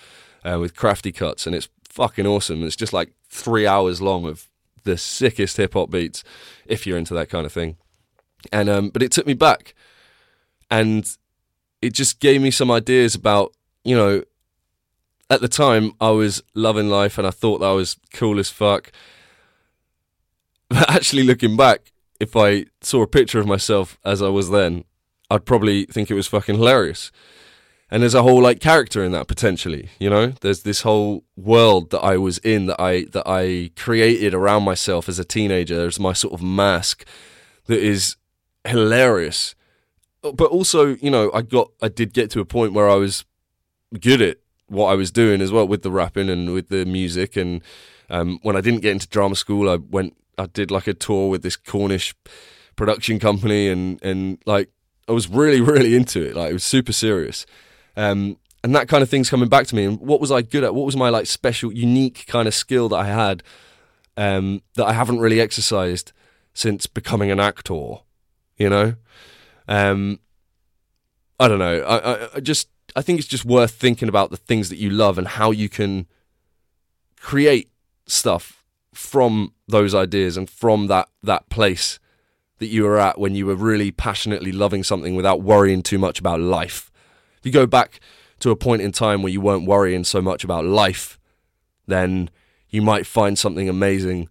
uh, 0.44 0.58
with 0.60 0.76
Crafty 0.76 1.12
Cuts, 1.12 1.46
and 1.46 1.56
it's 1.56 1.70
fucking 1.84 2.28
awesome. 2.28 2.64
It's 2.64 2.76
just 2.76 2.94
like 2.94 3.12
three 3.30 3.68
hours 3.68 4.02
long 4.02 4.26
of 4.26 4.50
the 4.84 4.98
sickest 4.98 5.58
hip 5.58 5.74
hop 5.74 5.92
beats, 5.92 6.24
if 6.66 6.88
you're 6.88 6.98
into 6.98 7.14
that 7.14 7.30
kind 7.30 7.46
of 7.46 7.52
thing. 7.52 7.78
And 8.52 8.70
um, 8.70 8.90
but 8.90 9.04
it 9.04 9.12
took 9.12 9.28
me 9.28 9.34
back, 9.34 9.74
and 10.70 11.10
it 11.82 11.94
just 11.94 12.20
gave 12.20 12.42
me 12.42 12.52
some 12.52 12.72
ideas 12.72 13.16
about 13.16 13.54
you 13.84 13.96
know. 13.96 14.24
At 15.30 15.42
the 15.42 15.50
time, 15.50 15.92
I 16.00 16.12
was 16.12 16.42
loving 16.54 16.88
life, 16.88 17.18
and 17.18 17.28
I 17.28 17.32
thought 17.32 17.60
that 17.60 17.66
I 17.66 17.74
was 17.74 17.98
cool 18.14 18.40
as 18.40 18.50
fuck. 18.50 18.92
But 20.70 20.90
actually, 20.90 21.24
looking 21.24 21.56
back, 21.56 21.94
if 22.20 22.36
I 22.36 22.66
saw 22.82 23.02
a 23.02 23.08
picture 23.08 23.40
of 23.40 23.48
myself 23.48 23.98
as 24.04 24.22
I 24.22 24.28
was 24.28 24.50
then, 24.50 24.84
I'd 25.30 25.46
probably 25.46 25.86
think 25.86 26.10
it 26.10 26.14
was 26.14 26.28
fucking 26.28 26.56
hilarious. 26.56 27.12
And 27.90 28.02
there's 28.02 28.16
a 28.16 28.24
whole 28.24 28.42
like 28.42 28.60
character 28.60 29.04
in 29.04 29.14
that 29.14 29.28
potentially, 29.28 29.90
you 29.98 30.10
know. 30.10 30.34
There's 30.42 30.64
this 30.64 30.82
whole 30.82 31.24
world 31.38 31.92
that 31.92 32.02
I 32.02 32.18
was 32.18 32.38
in 32.40 32.66
that 32.66 32.82
I 32.82 33.06
that 33.14 33.24
I 33.26 33.72
created 33.78 34.34
around 34.34 34.64
myself 34.64 35.08
as 35.08 35.20
a 35.20 35.26
teenager. 35.26 35.78
There's 35.78 36.00
my 36.00 36.12
sort 36.12 36.34
of 36.34 36.42
mask 36.42 37.06
that 37.68 37.80
is 37.80 38.18
hilarious, 38.68 39.56
but 40.22 40.50
also, 40.50 40.96
you 40.96 41.10
know, 41.10 41.32
I 41.34 41.42
got 41.42 41.72
I 41.82 41.88
did 41.90 42.14
get 42.14 42.30
to 42.32 42.40
a 42.40 42.46
point 42.46 42.74
where 42.74 42.90
I 42.90 42.96
was 42.96 43.26
good 44.00 44.22
at 44.22 44.38
what 44.68 44.88
I 44.88 44.96
was 44.96 45.12
doing 45.12 45.42
as 45.42 45.52
well 45.52 45.68
with 45.68 45.82
the 45.82 45.92
rapping 45.92 46.30
and 46.30 46.54
with 46.54 46.70
the 46.70 46.86
music. 46.86 47.38
And 47.38 47.62
um, 48.10 48.40
when 48.44 48.56
I 48.56 48.62
didn't 48.62 48.82
get 48.82 48.92
into 48.92 49.08
drama 49.08 49.36
school, 49.36 49.70
I 49.70 49.76
went 49.76 50.16
I 50.38 50.46
did 50.46 50.72
like 50.72 50.88
a 50.88 50.94
tour 50.94 51.30
with 51.30 51.42
this 51.42 51.56
Cornish 51.56 52.14
production 52.76 53.20
company, 53.20 53.70
and 53.70 54.02
and 54.04 54.38
like 54.46 54.70
I 55.08 55.12
was 55.12 55.28
really 55.28 55.62
really 55.72 55.96
into 55.96 56.22
it. 56.22 56.36
Like 56.36 56.52
it 56.52 56.54
was 56.54 56.64
super 56.64 56.94
serious, 56.94 57.46
um, 57.96 58.38
and 58.64 58.76
that 58.76 58.88
kind 58.88 59.04
of 59.04 59.10
thing's 59.10 59.30
coming 59.30 59.50
back 59.50 59.68
to 59.68 59.76
me. 59.76 59.86
And 59.86 60.00
what 60.00 60.22
was 60.22 60.32
I 60.32 60.42
good 60.42 60.64
at? 60.64 60.76
What 60.76 60.86
was 60.86 60.96
my 60.96 61.10
like 61.10 61.26
special, 61.26 61.72
unique 61.74 62.26
kind 62.28 62.48
of 62.48 62.54
skill 62.54 62.90
that 62.90 62.98
I 62.98 63.06
had 63.06 63.44
um, 64.16 64.62
that 64.76 64.86
I 64.86 64.94
haven't 64.94 65.20
really 65.20 65.42
exercised 65.42 66.12
since 66.54 66.88
becoming 66.88 67.32
an 67.32 67.40
actor? 67.40 67.98
You 68.58 68.70
know, 68.70 68.96
um, 69.68 70.20
I 71.40 71.48
don't 71.48 71.60
know. 71.60 71.82
I, 71.82 71.98
I, 71.98 72.30
I 72.36 72.40
just 72.40 72.70
I 72.96 73.02
think 73.02 73.20
it's 73.20 73.28
just 73.28 73.46
worth 73.46 73.72
thinking 73.72 74.10
about 74.10 74.32
the 74.32 74.38
things 74.38 74.70
that 74.70 74.78
you 74.78 74.90
love 74.90 75.18
and 75.18 75.28
how 75.28 75.52
you 75.52 75.70
can 75.70 76.08
create 77.20 77.70
stuff 78.08 78.64
from 78.94 79.54
those 79.68 79.94
ideas 79.94 80.38
and 80.38 80.50
from 80.50 80.88
that 80.88 81.10
that 81.22 81.50
place 81.50 82.00
that 82.60 82.68
you 82.68 82.84
were 82.84 83.00
at 83.00 83.20
when 83.20 83.36
you 83.36 83.46
were 83.46 83.56
really 83.56 83.92
passionately 83.92 84.52
loving 84.52 84.84
something 84.84 85.16
without 85.16 85.42
worrying 85.42 85.84
too 85.84 86.00
much 86.00 86.20
about 86.20 86.40
life. 86.40 86.92
If 87.38 87.46
you 87.46 87.52
go 87.52 87.68
back 87.68 88.00
to 88.40 88.50
a 88.50 88.56
point 88.56 88.82
in 88.82 88.92
time 88.92 89.22
where 89.22 89.32
you 89.32 89.42
weren't 89.42 89.68
worrying 89.68 90.04
so 90.04 90.22
much 90.22 90.44
about 90.44 90.66
life, 90.66 91.20
then 91.86 92.30
you 92.70 92.82
might 92.82 93.06
find 93.06 93.38
something 93.38 93.70
amazing 93.70 94.28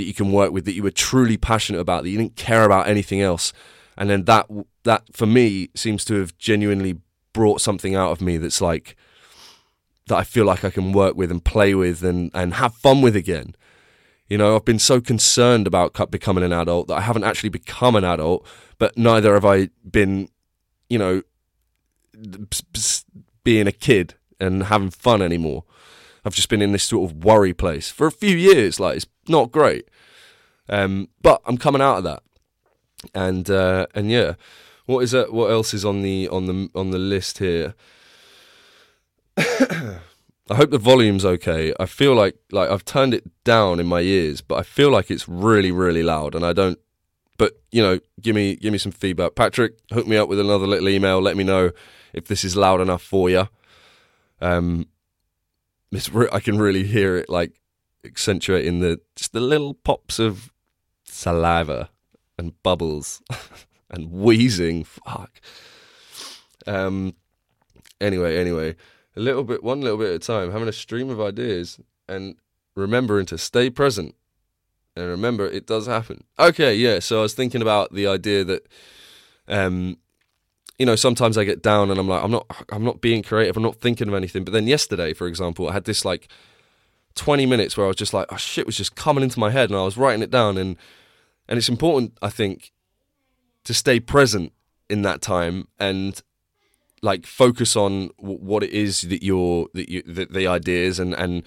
that 0.00 0.06
you 0.06 0.14
can 0.14 0.32
work 0.32 0.52
with 0.52 0.64
that 0.64 0.74
you 0.74 0.82
were 0.82 0.90
truly 0.90 1.36
passionate 1.36 1.80
about, 1.80 2.02
that 2.02 2.10
you 2.10 2.18
didn't 2.18 2.36
care 2.36 2.64
about 2.64 2.88
anything 2.88 3.20
else. 3.20 3.52
And 3.96 4.08
then 4.10 4.24
that 4.24 4.46
that 4.84 5.02
for 5.14 5.26
me 5.26 5.68
seems 5.74 6.04
to 6.06 6.14
have 6.14 6.36
genuinely 6.38 6.98
brought 7.32 7.60
something 7.60 7.94
out 7.94 8.10
of 8.10 8.20
me 8.20 8.38
that's 8.38 8.60
like 8.60 8.96
that 10.06 10.16
I 10.16 10.24
feel 10.24 10.44
like 10.44 10.64
I 10.64 10.70
can 10.70 10.92
work 10.92 11.14
with 11.14 11.30
and 11.30 11.44
play 11.44 11.74
with 11.74 12.02
and, 12.02 12.30
and 12.34 12.54
have 12.54 12.74
fun 12.74 13.02
with 13.02 13.14
again 13.14 13.54
You 14.30 14.38
know, 14.38 14.54
I've 14.56 14.64
been 14.64 14.78
so 14.78 15.00
concerned 15.00 15.66
about 15.66 16.10
becoming 16.10 16.44
an 16.44 16.52
adult 16.52 16.86
that 16.86 16.98
I 16.98 17.00
haven't 17.00 17.24
actually 17.24 17.48
become 17.50 17.96
an 17.96 18.04
adult, 18.04 18.46
but 18.78 18.96
neither 18.96 19.34
have 19.34 19.44
I 19.44 19.70
been, 19.88 20.28
you 20.88 20.98
know, 20.98 21.22
being 23.42 23.66
a 23.66 23.72
kid 23.72 24.14
and 24.38 24.64
having 24.64 24.90
fun 24.90 25.20
anymore. 25.20 25.64
I've 26.24 26.34
just 26.34 26.48
been 26.48 26.62
in 26.62 26.72
this 26.72 26.84
sort 26.84 27.10
of 27.10 27.24
worry 27.24 27.52
place 27.52 27.90
for 27.90 28.06
a 28.06 28.12
few 28.12 28.36
years. 28.36 28.78
Like 28.78 28.96
it's 28.96 29.06
not 29.30 29.50
great, 29.50 29.88
um, 30.68 31.08
but 31.22 31.40
I'm 31.46 31.56
coming 31.56 31.80
out 31.80 31.98
of 31.98 32.04
that, 32.04 32.22
and 33.14 33.48
uh, 33.48 33.86
and 33.94 34.10
yeah, 34.10 34.34
what 34.86 35.00
is 35.00 35.12
that? 35.12 35.32
What 35.32 35.50
else 35.50 35.72
is 35.72 35.84
on 35.84 36.02
the 36.02 36.28
on 36.28 36.46
the 36.46 36.68
on 36.74 36.90
the 36.90 36.98
list 36.98 37.38
here? 37.38 37.74
I 40.50 40.56
hope 40.56 40.70
the 40.70 40.78
volume's 40.78 41.24
okay. 41.24 41.72
I 41.78 41.86
feel 41.86 42.14
like 42.14 42.36
like 42.50 42.70
I've 42.70 42.84
turned 42.84 43.14
it 43.14 43.24
down 43.44 43.78
in 43.78 43.86
my 43.86 44.00
ears, 44.00 44.40
but 44.40 44.56
I 44.56 44.62
feel 44.62 44.90
like 44.90 45.10
it's 45.10 45.28
really 45.28 45.70
really 45.70 46.02
loud, 46.02 46.34
and 46.34 46.44
I 46.44 46.52
don't. 46.52 46.78
But 47.38 47.60
you 47.70 47.82
know, 47.82 48.00
give 48.20 48.34
me 48.34 48.56
give 48.56 48.72
me 48.72 48.78
some 48.78 48.92
feedback, 48.92 49.34
Patrick. 49.36 49.78
Hook 49.92 50.06
me 50.06 50.16
up 50.16 50.28
with 50.28 50.40
another 50.40 50.66
little 50.66 50.88
email. 50.88 51.20
Let 51.20 51.36
me 51.36 51.44
know 51.44 51.70
if 52.12 52.26
this 52.26 52.44
is 52.44 52.56
loud 52.56 52.80
enough 52.80 53.02
for 53.02 53.30
you. 53.30 53.48
Um, 54.40 54.88
it's 55.92 56.08
re- 56.10 56.28
I 56.32 56.40
can 56.40 56.58
really 56.58 56.84
hear 56.84 57.16
it 57.16 57.28
like 57.28 57.59
accentuating 58.04 58.80
the 58.80 59.00
just 59.16 59.32
the 59.32 59.40
little 59.40 59.74
pops 59.74 60.18
of 60.18 60.52
saliva 61.04 61.90
and 62.38 62.60
bubbles 62.62 63.22
and 63.90 64.10
wheezing. 64.10 64.84
Fuck. 64.84 65.40
Um. 66.66 67.14
Anyway, 68.00 68.38
anyway, 68.38 68.76
a 69.14 69.20
little 69.20 69.44
bit, 69.44 69.62
one 69.62 69.82
little 69.82 69.98
bit 69.98 70.08
at 70.08 70.14
a 70.14 70.18
time, 70.18 70.50
having 70.52 70.68
a 70.68 70.72
stream 70.72 71.10
of 71.10 71.20
ideas 71.20 71.78
and 72.08 72.36
remembering 72.74 73.26
to 73.26 73.38
stay 73.38 73.68
present. 73.68 74.14
And 74.96 75.06
remember, 75.06 75.46
it 75.46 75.66
does 75.66 75.86
happen. 75.86 76.24
Okay, 76.38 76.74
yeah. 76.74 76.98
So 76.98 77.20
I 77.20 77.22
was 77.22 77.34
thinking 77.34 77.62
about 77.62 77.92
the 77.92 78.06
idea 78.06 78.42
that, 78.44 78.66
um, 79.48 79.98
you 80.78 80.86
know, 80.86 80.96
sometimes 80.96 81.38
I 81.38 81.44
get 81.44 81.62
down 81.62 81.90
and 81.90 82.00
I'm 82.00 82.08
like, 82.08 82.24
I'm 82.24 82.30
not, 82.30 82.46
I'm 82.70 82.84
not 82.84 83.00
being 83.00 83.22
creative. 83.22 83.56
I'm 83.56 83.62
not 83.62 83.76
thinking 83.76 84.08
of 84.08 84.14
anything. 84.14 84.44
But 84.44 84.52
then 84.52 84.66
yesterday, 84.66 85.12
for 85.12 85.26
example, 85.26 85.68
I 85.68 85.74
had 85.74 85.84
this 85.84 86.04
like 86.04 86.28
20 87.14 87.46
minutes 87.46 87.76
where 87.76 87.86
I 87.86 87.88
was 87.88 87.96
just 87.96 88.14
like, 88.14 88.26
oh 88.30 88.36
shit, 88.36 88.66
was 88.66 88.76
just 88.76 88.94
coming 88.94 89.24
into 89.24 89.40
my 89.40 89.50
head, 89.50 89.70
and 89.70 89.78
I 89.78 89.82
was 89.82 89.96
writing 89.96 90.22
it 90.22 90.30
down. 90.30 90.56
And 90.56 90.76
and 91.48 91.58
it's 91.58 91.68
important, 91.68 92.16
I 92.22 92.30
think, 92.30 92.72
to 93.64 93.74
stay 93.74 94.00
present 94.00 94.52
in 94.88 95.02
that 95.02 95.20
time 95.20 95.68
and 95.78 96.20
like 97.02 97.26
focus 97.26 97.76
on 97.76 98.10
w- 98.18 98.38
what 98.38 98.62
it 98.62 98.70
is 98.70 99.02
that 99.02 99.22
you're 99.22 99.68
that 99.74 99.88
you 99.88 100.02
that 100.02 100.32
the 100.32 100.46
ideas 100.46 100.98
and 100.98 101.14
and 101.14 101.42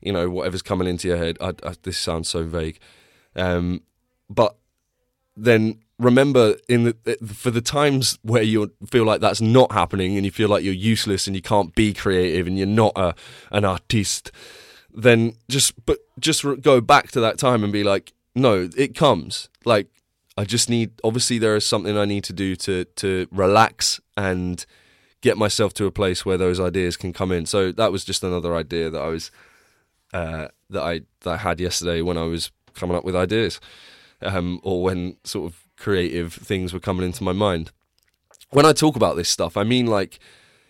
you 0.00 0.12
know 0.12 0.28
whatever's 0.30 0.62
coming 0.62 0.88
into 0.88 1.08
your 1.08 1.16
head. 1.16 1.36
I, 1.40 1.54
I, 1.62 1.74
this 1.82 1.98
sounds 1.98 2.28
so 2.28 2.44
vague, 2.44 2.78
um, 3.36 3.82
but 4.30 4.56
then 5.36 5.80
remember 5.98 6.56
in 6.68 6.84
the 6.84 7.16
for 7.34 7.50
the 7.50 7.60
times 7.60 8.18
where 8.22 8.42
you 8.42 8.72
feel 8.90 9.04
like 9.04 9.20
that's 9.20 9.40
not 9.40 9.72
happening 9.72 10.16
and 10.16 10.24
you 10.24 10.30
feel 10.30 10.48
like 10.48 10.64
you're 10.64 10.74
useless 10.74 11.26
and 11.26 11.36
you 11.36 11.42
can't 11.42 11.74
be 11.74 11.92
creative 11.92 12.46
and 12.46 12.58
you're 12.58 12.66
not 12.66 12.92
a 12.96 13.14
an 13.52 13.64
artiste 13.64 14.30
then 14.94 15.34
just 15.48 15.84
but 15.84 15.98
just 16.18 16.44
go 16.62 16.80
back 16.80 17.10
to 17.10 17.20
that 17.20 17.36
time 17.38 17.64
and 17.64 17.72
be 17.72 17.82
like 17.84 18.12
no 18.34 18.68
it 18.76 18.94
comes. 18.94 19.48
Like 19.64 19.88
i 20.36 20.44
just 20.44 20.70
need 20.70 20.92
obviously 21.02 21.38
there 21.38 21.54
is 21.54 21.64
something 21.64 21.96
i 21.96 22.04
need 22.04 22.24
to 22.24 22.32
do 22.32 22.56
to 22.56 22.84
to 22.84 23.28
relax 23.30 24.00
and 24.16 24.66
get 25.20 25.38
myself 25.38 25.72
to 25.72 25.86
a 25.86 25.90
place 25.90 26.26
where 26.26 26.36
those 26.36 26.60
ideas 26.60 26.96
can 26.96 27.12
come 27.12 27.32
in. 27.32 27.46
So 27.46 27.72
that 27.72 27.92
was 27.92 28.04
just 28.04 28.22
another 28.22 28.54
idea 28.54 28.90
that 28.90 29.00
i 29.00 29.08
was 29.08 29.30
uh 30.12 30.48
that 30.70 30.82
i 30.82 31.00
that 31.20 31.30
i 31.30 31.36
had 31.36 31.60
yesterday 31.60 32.00
when 32.00 32.16
i 32.16 32.24
was 32.24 32.50
coming 32.74 32.96
up 32.96 33.04
with 33.04 33.16
ideas 33.16 33.60
um 34.22 34.60
or 34.62 34.82
when 34.82 35.16
sort 35.24 35.50
of 35.50 35.60
creative 35.76 36.32
things 36.32 36.72
were 36.72 36.80
coming 36.80 37.04
into 37.04 37.24
my 37.24 37.32
mind. 37.32 37.72
When 38.50 38.66
i 38.66 38.72
talk 38.72 38.94
about 38.94 39.16
this 39.16 39.28
stuff 39.28 39.56
i 39.56 39.64
mean 39.64 39.86
like 39.86 40.18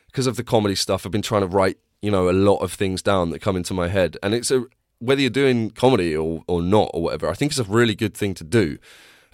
because 0.06 0.26
of 0.26 0.36
the 0.36 0.44
comedy 0.44 0.74
stuff 0.74 1.04
i've 1.04 1.12
been 1.12 1.22
trying 1.22 1.42
to 1.42 1.48
write 1.48 1.78
you 2.04 2.10
know 2.10 2.28
a 2.28 2.32
lot 2.32 2.58
of 2.58 2.72
things 2.72 3.00
down 3.00 3.30
that 3.30 3.40
come 3.40 3.56
into 3.56 3.72
my 3.72 3.88
head. 3.88 4.18
And 4.22 4.34
it's 4.34 4.50
a 4.50 4.64
whether 4.98 5.20
you're 5.20 5.30
doing 5.30 5.70
comedy 5.70 6.14
or 6.14 6.44
or 6.46 6.60
not 6.62 6.90
or 6.94 7.02
whatever 7.02 7.28
i 7.28 7.34
think 7.34 7.50
it's 7.50 7.58
a 7.58 7.64
really 7.64 7.94
good 7.94 8.14
thing 8.14 8.34
to 8.34 8.44
do. 8.44 8.78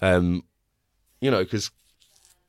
Um 0.01 0.43
you 1.19 1.29
know 1.29 1.43
because 1.43 1.69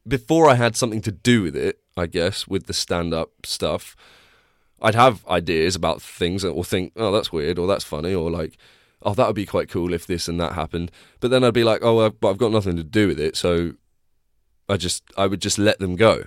before 0.06 0.48
i 0.48 0.54
had 0.54 0.76
something 0.76 1.02
to 1.02 1.12
do 1.12 1.42
with 1.42 1.54
it 1.54 1.80
i 1.96 2.06
guess 2.06 2.48
with 2.48 2.66
the 2.66 2.72
stand 2.72 3.14
up 3.14 3.30
stuff 3.44 3.94
i'd 4.80 4.96
have 4.96 5.24
ideas 5.28 5.76
about 5.76 6.02
things 6.02 6.42
that 6.42 6.50
or 6.50 6.64
think 6.64 6.92
oh 6.96 7.12
that's 7.12 7.30
weird 7.30 7.56
or 7.58 7.68
that's 7.68 7.84
funny 7.84 8.12
or 8.12 8.28
like 8.30 8.56
oh 9.02 9.14
that 9.14 9.26
would 9.26 9.36
be 9.36 9.46
quite 9.46 9.68
cool 9.68 9.92
if 9.92 10.06
this 10.06 10.26
and 10.28 10.40
that 10.40 10.52
happened. 10.52 10.90
But 11.20 11.30
then 11.30 11.42
i'd 11.44 11.54
be 11.54 11.64
like 11.64 11.82
oh 11.82 11.96
well, 11.96 12.10
but 12.10 12.30
i've 12.30 12.38
got 12.38 12.52
nothing 12.52 12.76
to 12.76 12.84
do 12.84 13.08
with 13.08 13.20
it 13.20 13.36
so 13.36 13.74
i 14.68 14.76
just 14.76 15.02
i 15.16 15.26
would 15.26 15.42
just 15.42 15.58
let 15.58 15.80
them 15.80 15.96
go. 15.96 16.24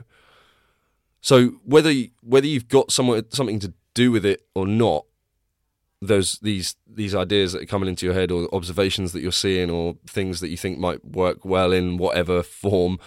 So 1.22 1.54
whether 1.64 1.90
you, 1.90 2.10
whether 2.22 2.46
you've 2.46 2.68
got 2.68 2.92
somewhere, 2.92 3.24
something 3.32 3.58
to 3.62 3.74
do 3.96 4.12
with 4.12 4.24
it 4.24 4.46
or 4.54 4.68
not, 4.68 5.06
those 6.02 6.38
these 6.40 6.76
these 6.86 7.16
ideas 7.16 7.54
that 7.54 7.64
are 7.64 7.66
coming 7.66 7.90
into 7.90 8.06
your 8.06 8.14
head 8.14 8.30
or 8.30 8.48
observations 8.54 9.12
that 9.14 9.22
you're 9.22 9.32
seeing 9.32 9.72
or 9.72 9.96
things 10.06 10.40
that 10.42 10.50
you 10.50 10.58
think 10.58 10.78
might 10.78 11.04
work 11.04 11.44
well 11.44 11.72
in 11.74 11.98
whatever 11.98 12.44
form, 12.44 13.00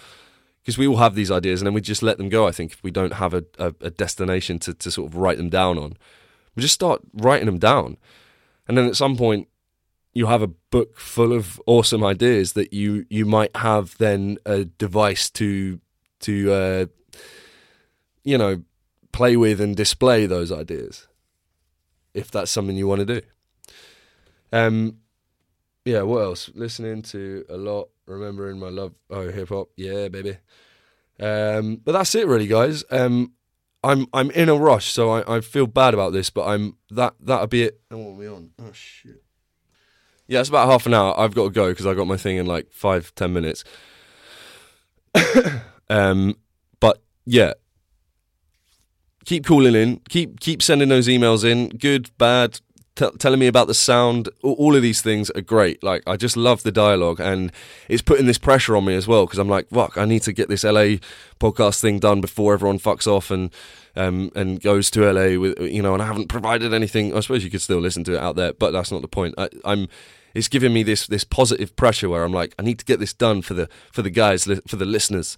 because 0.61 0.77
we 0.77 0.87
all 0.87 0.97
have 0.97 1.15
these 1.15 1.31
ideas 1.31 1.61
and 1.61 1.67
then 1.67 1.73
we 1.73 1.79
just 1.79 2.03
let 2.03 2.17
them 2.17 2.27
go. 2.27 2.45
I 2.45 2.51
think 2.51 2.73
if 2.73 2.83
we 2.83 2.91
don't 2.91 3.13
have 3.13 3.33
a, 3.33 3.45
a, 3.57 3.73
a 3.79 3.89
destination 3.89 4.59
to, 4.59 4.73
to 4.73 4.91
sort 4.91 5.09
of 5.09 5.15
write 5.15 5.37
them 5.37 5.49
down 5.49 5.77
on, 5.77 5.95
we 6.55 6.61
just 6.61 6.73
start 6.73 7.01
writing 7.13 7.45
them 7.45 7.59
down, 7.59 7.95
and 8.67 8.77
then 8.77 8.85
at 8.87 8.97
some 8.97 9.15
point 9.15 9.47
you 10.11 10.25
have 10.25 10.41
a 10.41 10.47
book 10.47 10.99
full 10.99 11.31
of 11.31 11.61
awesome 11.65 12.03
ideas 12.03 12.53
that 12.53 12.73
you 12.73 13.05
you 13.09 13.25
might 13.25 13.55
have 13.55 13.97
then 13.99 14.37
a 14.45 14.65
device 14.65 15.29
to 15.29 15.79
to 16.19 16.51
uh, 16.51 16.85
you 18.23 18.37
know, 18.37 18.61
play 19.11 19.35
with 19.37 19.59
and 19.59 19.75
display 19.75 20.25
those 20.25 20.51
ideas 20.51 21.07
if 22.13 22.31
that's 22.31 22.51
something 22.51 22.75
you 22.75 22.87
want 22.87 22.99
to 22.99 23.21
do. 23.21 23.21
Um, 24.51 24.97
yeah, 25.85 26.01
what 26.01 26.19
else? 26.19 26.49
Listening 26.53 27.01
to 27.03 27.45
a 27.49 27.57
lot, 27.57 27.89
remembering 28.05 28.59
my 28.59 28.69
love. 28.69 28.93
Oh, 29.09 29.29
hip 29.29 29.49
hop, 29.49 29.69
yeah, 29.75 30.07
baby. 30.07 30.37
Um, 31.19 31.77
but 31.77 31.93
that's 31.93 32.15
it, 32.15 32.27
really, 32.27 32.47
guys. 32.47 32.83
Um, 32.91 33.33
I'm 33.83 34.07
I'm 34.13 34.29
in 34.31 34.49
a 34.49 34.55
rush, 34.55 34.91
so 34.91 35.09
I, 35.09 35.37
I 35.37 35.41
feel 35.41 35.67
bad 35.67 35.93
about 35.93 36.11
this, 36.13 36.29
but 36.29 36.47
I'm 36.47 36.77
that 36.91 37.13
that'll 37.19 37.47
be 37.47 37.63
it. 37.63 37.79
And 37.89 38.05
what 38.05 38.11
are 38.11 38.15
we 38.15 38.27
on? 38.27 38.51
Oh 38.59 38.71
shit. 38.73 39.23
Yeah, 40.27 40.41
it's 40.41 40.49
about 40.49 40.69
half 40.69 40.85
an 40.85 40.93
hour. 40.93 41.17
I've 41.17 41.33
got 41.33 41.45
to 41.45 41.49
go 41.49 41.69
because 41.69 41.87
I 41.87 41.93
got 41.93 42.05
my 42.05 42.17
thing 42.17 42.37
in 42.37 42.45
like 42.45 42.71
five 42.71 43.13
ten 43.15 43.33
minutes. 43.33 43.63
um, 45.89 46.35
but 46.79 47.01
yeah, 47.25 47.53
keep 49.29 49.45
calling 49.45 49.75
in, 49.75 49.97
keep 50.09 50.39
keep 50.39 50.59
sending 50.59 50.89
those 50.89 51.07
emails 51.07 51.45
in, 51.45 51.69
good, 51.69 52.09
bad, 52.17 52.59
t- 52.95 53.11
telling 53.19 53.39
me 53.39 53.45
about 53.45 53.67
the 53.67 53.75
sound. 53.75 54.27
All, 54.41 54.75
of 54.75 54.81
these 54.81 55.03
things 55.03 55.29
are 55.31 55.41
great. 55.41 55.83
Like 55.83 56.01
I 56.07 56.17
just 56.17 56.35
love 56.35 56.63
the 56.63 56.71
dialogue, 56.71 57.19
and 57.19 57.51
it's 57.87 58.01
putting 58.01 58.25
this 58.25 58.39
pressure 58.39 58.75
on 58.75 58.85
me 58.85 58.95
as 58.95 59.07
well 59.07 59.27
because 59.27 59.37
I'm 59.37 59.47
like, 59.47 59.69
fuck, 59.69 59.99
I 59.99 60.05
need 60.05 60.23
to 60.23 60.33
get 60.33 60.49
this 60.49 60.63
LA 60.63 60.97
podcast 61.39 61.79
thing 61.79 61.99
done 61.99 62.21
before 62.21 62.55
everyone 62.55 62.79
fucks 62.79 63.05
off 63.05 63.29
and 63.29 63.51
um 63.95 64.31
and 64.35 64.61
goes 64.61 64.89
to 64.91 65.11
LA 65.11 65.39
with 65.39 65.59
you 65.59 65.83
know, 65.83 65.93
and 65.93 66.01
I 66.01 66.07
haven't 66.07 66.27
provided 66.27 66.73
anything. 66.73 67.15
I 67.15 67.19
suppose 67.19 67.43
you 67.43 67.51
could 67.51 67.61
still 67.61 67.79
listen 67.79 68.03
to 68.05 68.15
it 68.15 68.19
out 68.19 68.35
there, 68.35 68.53
but 68.53 68.71
that's 68.71 68.91
not 68.91 69.03
the 69.03 69.07
point. 69.07 69.35
I, 69.37 69.49
I'm 69.63 69.87
it's 70.33 70.47
giving 70.47 70.73
me 70.73 70.81
this 70.81 71.05
this 71.05 71.23
positive 71.23 71.75
pressure 71.75 72.09
where 72.09 72.23
I'm 72.23 72.33
like, 72.33 72.55
I 72.57 72.63
need 72.63 72.79
to 72.79 72.85
get 72.85 72.99
this 72.99 73.13
done 73.13 73.43
for 73.43 73.53
the 73.53 73.69
for 73.91 74.01
the 74.01 74.09
guys 74.09 74.45
for 74.65 74.75
the 74.75 74.85
listeners. 74.85 75.37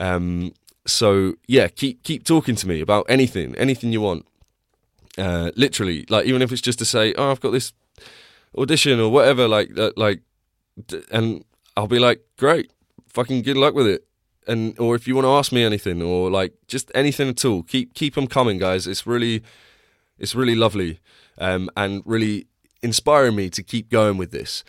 Um, 0.00 0.54
so 0.88 1.34
yeah, 1.46 1.68
keep 1.68 2.02
keep 2.02 2.24
talking 2.24 2.56
to 2.56 2.66
me 2.66 2.80
about 2.80 3.06
anything, 3.08 3.54
anything 3.56 3.92
you 3.92 4.00
want. 4.00 4.26
Uh, 5.16 5.50
literally, 5.56 6.06
like 6.08 6.26
even 6.26 6.42
if 6.42 6.52
it's 6.52 6.60
just 6.60 6.78
to 6.78 6.84
say, 6.84 7.14
"Oh, 7.14 7.30
I've 7.30 7.40
got 7.40 7.50
this 7.50 7.72
audition 8.56 9.00
or 9.00 9.10
whatever," 9.10 9.48
like 9.48 9.76
uh, 9.76 9.90
like, 9.96 10.22
and 11.10 11.44
I'll 11.76 11.88
be 11.88 11.98
like, 11.98 12.22
"Great, 12.36 12.70
fucking 13.08 13.42
good 13.42 13.56
luck 13.56 13.74
with 13.74 13.86
it." 13.86 14.04
And 14.46 14.78
or 14.78 14.94
if 14.94 15.06
you 15.06 15.14
want 15.14 15.26
to 15.26 15.30
ask 15.32 15.52
me 15.52 15.62
anything 15.62 16.00
or 16.02 16.30
like 16.30 16.54
just 16.68 16.90
anything 16.94 17.28
at 17.28 17.44
all, 17.44 17.62
keep 17.62 17.94
keep 17.94 18.14
them 18.14 18.26
coming, 18.26 18.58
guys. 18.58 18.86
It's 18.86 19.06
really 19.06 19.42
it's 20.18 20.34
really 20.34 20.54
lovely 20.54 21.00
um, 21.38 21.70
and 21.76 22.02
really 22.04 22.46
inspiring 22.82 23.36
me 23.36 23.50
to 23.50 23.62
keep 23.62 23.90
going 23.90 24.16
with 24.16 24.30
this. 24.30 24.64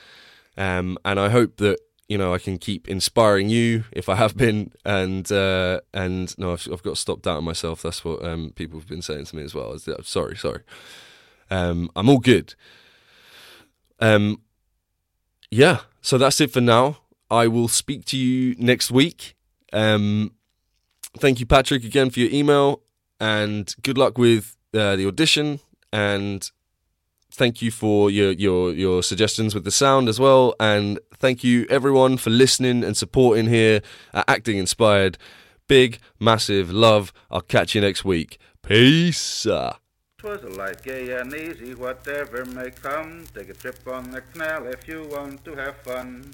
Um, 0.57 0.97
and 1.05 1.19
I 1.19 1.29
hope 1.29 1.57
that 1.57 1.79
you 2.09 2.17
know 2.17 2.33
I 2.33 2.39
can 2.39 2.57
keep 2.57 2.89
inspiring 2.89 3.49
you 3.49 3.85
if 3.91 4.09
I 4.09 4.15
have 4.15 4.35
been, 4.35 4.71
and 4.83 5.31
uh, 5.31 5.79
and 5.93 6.37
no, 6.37 6.53
I've, 6.53 6.67
I've 6.71 6.83
got 6.83 6.95
to 6.95 6.95
stop 6.95 7.21
doubting 7.21 7.45
myself. 7.45 7.81
That's 7.83 8.03
what 8.03 8.25
um, 8.25 8.51
people 8.55 8.79
have 8.79 8.89
been 8.89 9.03
saying 9.03 9.25
to 9.25 9.35
me 9.35 9.43
as 9.43 9.55
well. 9.55 9.77
Sorry, 10.03 10.35
sorry. 10.35 10.63
Um, 11.49 11.89
I'm 11.95 12.09
all 12.09 12.19
good. 12.19 12.55
Um, 13.99 14.41
yeah, 15.51 15.81
so 16.01 16.17
that's 16.17 16.41
it 16.41 16.51
for 16.51 16.61
now. 16.61 16.97
I 17.29 17.47
will 17.47 17.67
speak 17.67 18.05
to 18.05 18.17
you 18.17 18.55
next 18.57 18.91
week. 18.91 19.35
Um, 19.71 20.33
thank 21.17 21.39
you, 21.39 21.45
Patrick, 21.45 21.83
again 21.83 22.09
for 22.09 22.19
your 22.19 22.31
email, 22.31 22.81
and 23.19 23.73
good 23.83 23.97
luck 23.97 24.17
with 24.17 24.55
uh, 24.73 24.95
the 24.95 25.07
audition. 25.07 25.59
And 25.91 26.49
thank 27.31 27.61
you 27.61 27.71
for 27.71 28.09
your, 28.09 28.31
your 28.31 28.73
your 28.73 29.03
suggestions 29.03 29.53
with 29.53 29.63
the 29.63 29.71
sound 29.71 30.09
as 30.09 30.19
well, 30.19 30.55
and 30.59 30.99
thank 31.15 31.43
you 31.43 31.65
everyone 31.69 32.17
for 32.17 32.29
listening 32.29 32.83
and 32.83 32.95
supporting 32.95 33.47
here 33.47 33.81
at 34.13 34.25
Acting 34.27 34.57
Inspired. 34.57 35.17
Big, 35.67 35.99
massive 36.19 36.71
love. 36.71 37.13
I'll 37.29 37.41
catch 37.41 37.75
you 37.75 37.81
next 37.81 38.03
week. 38.03 38.39
Peace. 38.63 39.45
'Twas 39.45 40.43
a 40.43 40.49
light, 40.49 40.83
gay, 40.83 41.17
and 41.17 41.33
easy, 41.33 41.73
whatever 41.75 42.43
may 42.43 42.71
come. 42.71 43.23
Take 43.33 43.49
a 43.49 43.53
trip 43.53 43.79
on 43.87 44.11
the 44.11 44.19
canal 44.19 44.67
if 44.67 44.85
you 44.85 45.07
want 45.07 45.45
to 45.45 45.55
have 45.55 45.77
fun. 45.77 46.33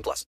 18 0.01 0.03
plus. 0.03 0.25